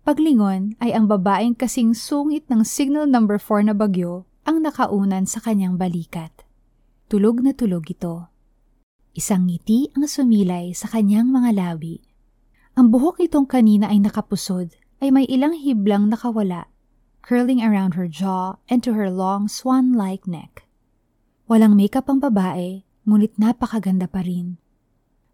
Paglingon 0.06 0.78
ay 0.78 0.94
ang 0.94 1.10
babaeng 1.10 1.58
kasing 1.58 1.98
sungit 1.98 2.46
ng 2.46 2.62
signal 2.62 3.10
number 3.10 3.42
4 3.42 3.66
na 3.66 3.74
bagyo 3.74 4.30
ang 4.46 4.62
nakaunan 4.62 5.26
sa 5.26 5.42
kanyang 5.42 5.74
balikat. 5.74 6.30
Tulog 7.10 7.42
na 7.42 7.50
tulog 7.50 7.90
ito. 7.90 8.30
Isang 9.10 9.50
ngiti 9.50 9.90
ang 9.98 10.06
sumilay 10.06 10.70
sa 10.70 10.86
kanyang 10.86 11.34
mga 11.34 11.50
labi. 11.50 11.98
Ang 12.78 12.94
buhok 12.94 13.18
nitong 13.18 13.50
kanina 13.50 13.90
ay 13.90 13.98
nakapusod 13.98 14.70
ay 15.02 15.10
may 15.10 15.26
ilang 15.26 15.58
hiblang 15.58 16.06
nakawala, 16.06 16.69
curling 17.30 17.62
around 17.62 17.94
her 17.94 18.10
jaw 18.10 18.58
and 18.66 18.82
to 18.82 18.98
her 18.98 19.06
long 19.06 19.46
swan-like 19.46 20.26
neck. 20.26 20.66
Walang 21.46 21.78
makeup 21.78 22.10
ang 22.10 22.18
babae, 22.18 22.82
ngunit 23.06 23.38
napakaganda 23.38 24.10
pa 24.10 24.26
rin. 24.26 24.58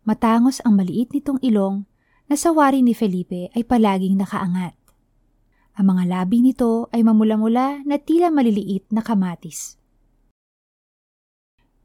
Matangos 0.05 0.61
ang 0.61 0.77
maliit 0.77 1.17
nitong 1.17 1.41
ilong 1.41 1.89
na 2.29 2.37
sa 2.37 2.53
wari 2.53 2.85
ni 2.85 2.93
Felipe 2.93 3.49
ay 3.57 3.65
palaging 3.65 4.21
nakaangat. 4.21 4.77
Ang 5.81 5.97
mga 5.97 6.05
labi 6.05 6.45
nito 6.45 6.93
ay 6.93 7.01
mamula-mula 7.01 7.81
na 7.89 7.97
tila 7.97 8.29
maliliit 8.29 8.93
na 8.93 9.01
kamatis. 9.01 9.81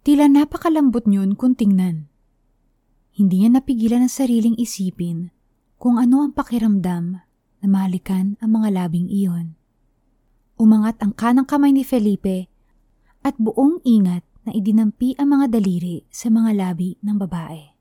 Tila 0.04 0.28
napakalambot 0.28 1.08
niyon 1.08 1.40
kung 1.40 1.56
tingnan. 1.56 2.12
Hindi 3.16 3.48
niya 3.48 3.64
napigilan 3.64 4.04
ang 4.04 4.12
sariling 4.12 4.60
isipin 4.60 5.32
kung 5.80 5.96
ano 5.96 6.28
ang 6.28 6.36
pakiramdam 6.36 7.24
na 7.64 7.66
mahalikan 7.72 8.36
ang 8.44 8.60
mga 8.60 8.76
labing 8.76 9.08
iyon. 9.08 9.61
Umangat 10.62 11.02
ang 11.02 11.18
kanang 11.18 11.50
kamay 11.50 11.74
ni 11.74 11.82
Felipe 11.82 12.46
at 13.26 13.34
buong 13.42 13.82
ingat 13.82 14.22
na 14.46 14.54
idinampi 14.54 15.18
ang 15.18 15.34
mga 15.34 15.58
daliri 15.58 16.06
sa 16.14 16.30
mga 16.30 16.54
labi 16.54 17.02
ng 17.02 17.18
babae. 17.18 17.74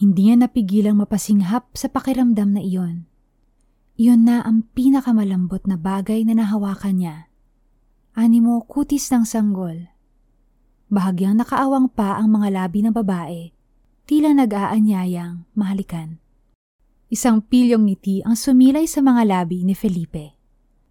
Hindi 0.00 0.32
niya 0.32 0.48
napigilang 0.48 0.96
mapasinghap 0.96 1.76
sa 1.76 1.92
pakiramdam 1.92 2.56
na 2.56 2.64
iyon. 2.64 3.04
Iyon 4.00 4.24
na 4.24 4.40
ang 4.40 4.64
pinakamalambot 4.72 5.68
na 5.68 5.76
bagay 5.76 6.24
na 6.24 6.40
nahawakan 6.40 6.96
niya. 7.04 7.16
Animo 8.16 8.64
kutis 8.64 9.12
ng 9.12 9.28
sanggol 9.28 9.92
Bahagyang 10.88 11.36
nakaawang 11.36 11.92
pa 11.92 12.16
ang 12.16 12.32
mga 12.32 12.48
labi 12.48 12.80
ng 12.80 12.96
babae, 12.96 13.52
tila 14.08 14.32
nag-aanyayang 14.32 15.44
mahalikan. 15.52 16.16
Isang 17.12 17.44
pilyong 17.44 17.84
ngiti 17.84 18.24
ang 18.24 18.40
sumilay 18.40 18.88
sa 18.88 19.04
mga 19.04 19.28
labi 19.28 19.68
ni 19.68 19.76
Felipe. 19.76 20.37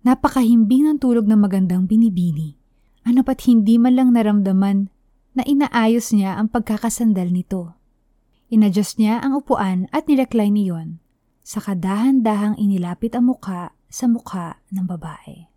Napakahimbing 0.07 0.87
ng 0.87 0.97
tulog 1.03 1.27
ng 1.27 1.35
magandang 1.35 1.83
binibini. 1.83 2.55
Ano 3.03 3.27
pat 3.27 3.43
hindi 3.43 3.75
man 3.75 3.99
lang 3.99 4.15
naramdaman 4.15 4.87
na 5.35 5.43
inaayos 5.43 6.15
niya 6.15 6.39
ang 6.39 6.47
pagkakasandal 6.47 7.27
nito. 7.27 7.75
Inadjust 8.47 9.03
niya 9.03 9.19
ang 9.19 9.35
upuan 9.35 9.91
at 9.91 10.07
nirecline 10.07 10.55
niyon. 10.55 11.03
Sa 11.43 11.59
kadahan-dahang 11.59 12.55
inilapit 12.55 13.19
ang 13.19 13.27
mukha 13.27 13.75
sa 13.91 14.07
mukha 14.07 14.63
ng 14.71 14.87
babae. 14.87 15.51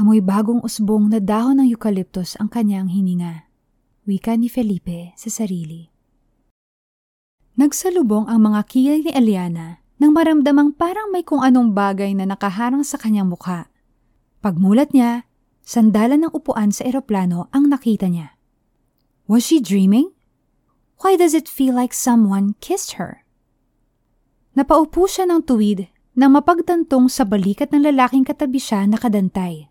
Amoy 0.00 0.24
bagong 0.24 0.64
usbong 0.64 1.12
na 1.12 1.20
dahon 1.20 1.60
ng 1.60 1.68
eucalyptus 1.76 2.40
ang 2.40 2.48
kanyang 2.48 2.88
hininga. 2.88 3.52
Wika 4.08 4.32
ni 4.32 4.48
Felipe 4.48 5.12
sa 5.20 5.28
sarili. 5.28 5.92
Nagsalubong 7.60 8.32
ang 8.32 8.48
mga 8.48 8.60
kilay 8.64 9.04
ni 9.04 9.12
Eliana 9.12 9.81
nang 10.02 10.18
maramdamang 10.18 10.74
parang 10.74 11.14
may 11.14 11.22
kung 11.22 11.46
anong 11.46 11.78
bagay 11.78 12.10
na 12.10 12.26
nakaharang 12.26 12.82
sa 12.82 12.98
kanyang 12.98 13.30
mukha. 13.30 13.70
Pagmulat 14.42 14.90
niya, 14.90 15.30
sandalan 15.62 16.26
ng 16.26 16.34
upuan 16.34 16.74
sa 16.74 16.82
eroplano 16.82 17.46
ang 17.54 17.70
nakita 17.70 18.10
niya. 18.10 18.34
Was 19.30 19.46
she 19.46 19.62
dreaming? 19.62 20.10
Why 21.06 21.14
does 21.14 21.38
it 21.38 21.46
feel 21.46 21.78
like 21.78 21.94
someone 21.94 22.58
kissed 22.58 22.98
her? 22.98 23.22
Napaupo 24.58 25.06
siya 25.06 25.30
ng 25.30 25.46
tuwid 25.46 25.86
nang 26.18 26.34
mapagtantong 26.34 27.06
sa 27.06 27.22
balikat 27.22 27.70
ng 27.70 27.86
lalaking 27.86 28.26
katabi 28.26 28.58
siya 28.58 28.82
nakadantay. 28.90 29.70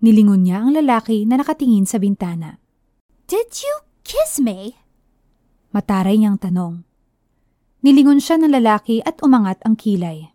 Nilingon 0.00 0.48
niya 0.48 0.64
ang 0.64 0.72
lalaki 0.72 1.28
na 1.28 1.36
nakatingin 1.36 1.84
sa 1.84 2.00
bintana. 2.00 2.56
Did 3.28 3.52
you 3.60 3.74
kiss 4.00 4.40
me? 4.40 4.80
Mataray 5.76 6.16
niyang 6.16 6.40
tanong. 6.40 6.88
Nilingon 7.82 8.22
siya 8.22 8.38
ng 8.38 8.54
lalaki 8.54 9.02
at 9.02 9.18
umangat 9.20 9.58
ang 9.66 9.74
kilay. 9.74 10.30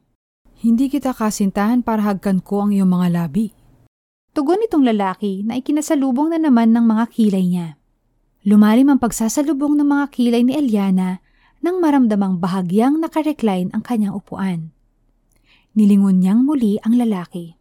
Hindi 0.60 0.92
kita 0.92 1.16
kasintahan 1.16 1.82
para 1.82 2.04
hagkan 2.04 2.44
ko 2.44 2.68
ang 2.68 2.72
iyong 2.76 2.92
mga 2.92 3.08
labi. 3.16 3.56
Tugon 4.36 4.62
itong 4.68 4.84
lalaki 4.84 5.48
na 5.48 5.56
ikinasalubong 5.58 6.36
na 6.36 6.40
naman 6.44 6.76
ng 6.76 6.86
mga 6.86 7.06
kilay 7.10 7.46
niya. 7.48 7.68
Lumalim 8.44 8.92
ang 8.92 9.00
pagsasalubong 9.00 9.80
ng 9.80 9.88
mga 9.88 10.06
kilay 10.12 10.42
ni 10.44 10.54
Eliana 10.54 11.24
nang 11.64 11.80
maramdamang 11.80 12.38
bahagyang 12.38 13.00
nakarecline 13.00 13.72
ang 13.72 13.82
kanyang 13.82 14.14
upuan. 14.14 14.76
Nilingon 15.74 16.22
niyang 16.22 16.46
muli 16.46 16.78
ang 16.84 17.00
lalaki 17.00 17.58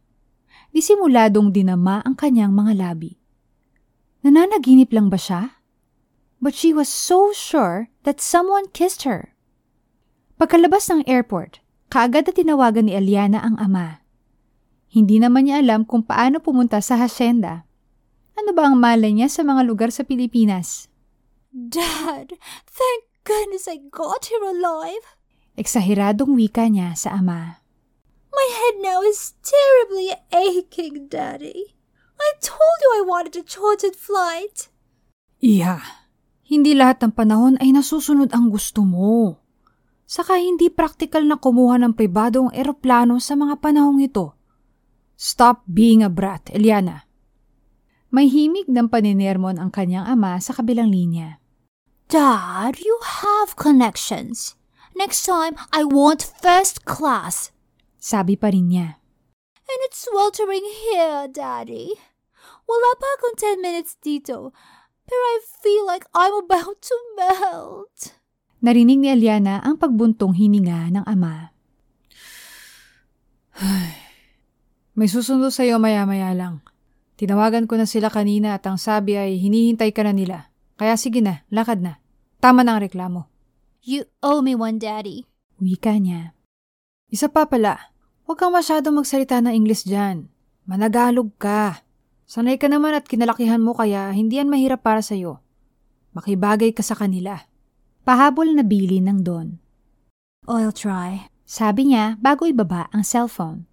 disimuladong 0.77 1.49
dinama 1.49 2.05
ang 2.05 2.13
kanyang 2.13 2.53
mga 2.53 2.73
labi. 2.77 3.17
Nananaginip 4.21 4.91
lang 4.91 5.09
ba 5.09 5.17
siya? 5.17 5.63
But 6.37 6.53
she 6.53 6.69
was 6.69 6.85
so 6.85 7.33
sure 7.33 7.89
that 8.05 8.21
someone 8.21 8.69
kissed 8.69 9.01
her. 9.09 9.33
Pagkalabas 10.37 10.85
ng 10.93 11.01
airport, 11.09 11.65
kaagad 11.89 12.29
na 12.29 12.33
tinawagan 12.37 12.85
ni 12.85 12.93
Eliana 12.93 13.41
ang 13.41 13.57
ama. 13.57 14.05
Hindi 14.85 15.17
naman 15.17 15.49
niya 15.49 15.65
alam 15.65 15.81
kung 15.81 16.05
paano 16.05 16.37
pumunta 16.37 16.77
sa 16.77 16.93
hacienda. 17.01 17.65
Ano 18.37 18.53
ba 18.53 18.69
ang 18.69 18.77
malay 18.77 19.17
niya 19.17 19.33
sa 19.33 19.41
mga 19.41 19.65
lugar 19.65 19.89
sa 19.89 20.05
Pilipinas? 20.05 20.93
Dad, 21.49 22.37
thank 22.69 23.01
goodness 23.25 23.65
I 23.65 23.81
got 23.89 24.29
here 24.29 24.45
alive. 24.45 25.17
Eksaheradong 25.57 26.37
wika 26.37 26.69
niya 26.69 26.93
sa 26.93 27.17
ama. 27.17 27.65
My 28.29 28.47
head 28.53 28.77
now 28.77 29.01
is 29.01 29.33
terribly 29.41 30.13
aching, 30.29 31.09
Daddy. 31.09 31.73
I 32.21 32.29
told 32.45 32.77
you 32.85 32.89
I 32.93 33.01
wanted 33.01 33.33
a 33.33 33.41
chartered 33.41 33.97
flight. 33.97 34.69
Iya, 35.41 35.81
hindi 36.45 36.77
lahat 36.77 37.01
ng 37.01 37.17
panahon 37.17 37.57
ay 37.57 37.73
nasusunod 37.73 38.29
ang 38.37 38.53
gusto 38.53 38.85
mo. 38.85 39.41
Saka 40.07 40.39
hindi 40.39 40.71
praktikal 40.71 41.27
na 41.27 41.35
kumuha 41.35 41.75
ng 41.83 41.91
pribadong 41.91 42.47
eroplano 42.55 43.19
sa 43.19 43.35
mga 43.35 43.59
panahong 43.59 43.99
ito. 43.99 44.39
Stop 45.19 45.67
being 45.67 45.99
a 45.99 46.07
brat, 46.07 46.47
Eliana. 46.55 47.03
May 48.07 48.31
himig 48.31 48.71
ng 48.71 48.87
paninermon 48.87 49.59
ang 49.59 49.67
kanyang 49.67 50.07
ama 50.07 50.39
sa 50.39 50.55
kabilang 50.55 50.87
linya. 50.87 51.43
Dad, 52.07 52.79
you 52.79 52.95
have 53.03 53.59
connections. 53.59 54.55
Next 54.95 55.27
time, 55.27 55.59
I 55.75 55.83
want 55.83 56.23
first 56.23 56.87
class. 56.87 57.51
Sabi 57.99 58.39
pa 58.39 58.55
rin 58.55 58.71
niya. 58.71 59.03
And 59.67 59.79
it's 59.83 60.07
sweltering 60.07 60.63
here, 60.63 61.27
Daddy. 61.27 61.99
Wala 62.63 62.89
pa 62.95 63.07
akong 63.19 63.59
10 63.59 63.59
minutes 63.59 63.99
dito, 63.99 64.55
pero 65.03 65.23
I 65.35 65.43
feel 65.43 65.83
like 65.83 66.07
I'm 66.15 66.31
about 66.31 66.79
to 66.79 66.95
melt. 67.19 68.15
Narinig 68.63 68.97
ni 68.97 69.09
Aliana 69.13 69.61
ang 69.61 69.77
pagbuntong 69.77 70.33
hininga 70.33 70.89
ng 70.93 71.05
ama. 71.05 71.53
May 74.97 75.09
susunod 75.09 75.53
sa'yo 75.53 75.77
maya-maya 75.77 76.33
lang. 76.33 76.65
Tinawagan 77.17 77.69
ko 77.69 77.77
na 77.77 77.85
sila 77.85 78.09
kanina 78.09 78.57
at 78.57 78.65
ang 78.65 78.81
sabi 78.81 79.17
ay 79.17 79.37
hinihintay 79.37 79.93
ka 79.93 80.05
na 80.05 80.13
nila. 80.13 80.49
Kaya 80.77 80.97
sige 80.97 81.21
na, 81.21 81.45
lakad 81.53 81.81
na. 81.81 82.01
Tama 82.41 82.61
na 82.61 82.77
ang 82.77 82.85
reklamo. 82.85 83.29
You 83.81 84.05
owe 84.21 84.41
me 84.41 84.53
one, 84.53 84.77
Daddy. 84.77 85.25
Wika 85.57 85.97
niya. 85.97 86.37
Isa 87.09 87.29
pa 87.29 87.49
pala, 87.49 87.93
Huwag 88.27 88.43
kang 88.43 88.51
masyadong 88.51 88.99
magsalita 88.99 89.39
ng 89.39 89.55
English 89.55 89.87
dyan. 89.87 90.27
Managalog 90.67 91.31
ka. 91.39 91.79
Sanay 92.27 92.59
ka 92.59 92.67
naman 92.67 92.91
at 92.91 93.07
kinalakihan 93.07 93.63
mo 93.63 93.71
kaya 93.71 94.11
hindi 94.11 94.35
yan 94.35 94.51
mahirap 94.51 94.83
para 94.83 94.99
sa'yo. 94.99 95.39
Makibagay 96.11 96.75
ka 96.75 96.83
sa 96.83 96.99
kanila. 96.99 97.46
Pahabol 98.07 98.55
na 98.55 98.63
bili 98.63 99.03
ng 99.03 99.19
Don. 99.19 99.59
I'll 100.47 100.71
try, 100.71 101.27
sabi 101.43 101.91
niya 101.91 102.15
bago 102.23 102.47
ibaba 102.47 102.87
ang 102.95 103.03
cellphone. 103.03 103.67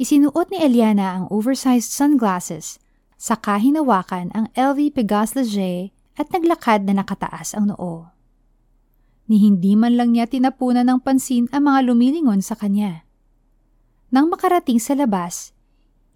Isinuot 0.00 0.48
ni 0.48 0.64
Eliana 0.64 1.12
ang 1.12 1.28
oversized 1.28 1.92
sunglasses, 1.92 2.80
saka 3.20 3.60
hinawakan 3.60 4.32
ang 4.32 4.48
LV 4.56 4.96
Pegas 4.96 5.36
Leger 5.36 5.92
at 6.16 6.32
naglakad 6.32 6.88
na 6.88 7.04
nakataas 7.04 7.52
ang 7.52 7.68
noo. 7.68 8.08
Ni 9.28 9.36
hindi 9.44 9.76
man 9.76 10.00
lang 10.00 10.16
niya 10.16 10.24
tinapunan 10.24 10.88
ng 10.88 11.04
pansin 11.04 11.44
ang 11.52 11.68
mga 11.68 11.84
lumilingon 11.84 12.40
sa 12.40 12.56
kanya. 12.56 13.04
Nang 14.08 14.32
makarating 14.32 14.80
sa 14.80 14.96
labas, 14.96 15.52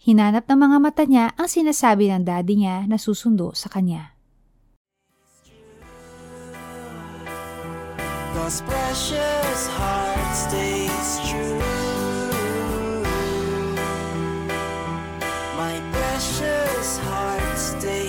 hinanap 0.00 0.48
ng 0.48 0.64
mga 0.64 0.76
mata 0.80 1.04
niya 1.04 1.36
ang 1.36 1.44
sinasabi 1.44 2.08
ng 2.08 2.24
daddy 2.24 2.64
niya 2.64 2.88
na 2.88 2.96
susundo 2.96 3.52
sa 3.52 3.68
kanya. 3.68 4.16
most 8.48 8.64
precious 8.64 9.66
heart 9.66 10.34
stays 10.34 11.20
true. 11.28 11.58
My 15.58 15.82
precious 15.92 16.96
heart 16.96 17.58
stays. 17.58 18.07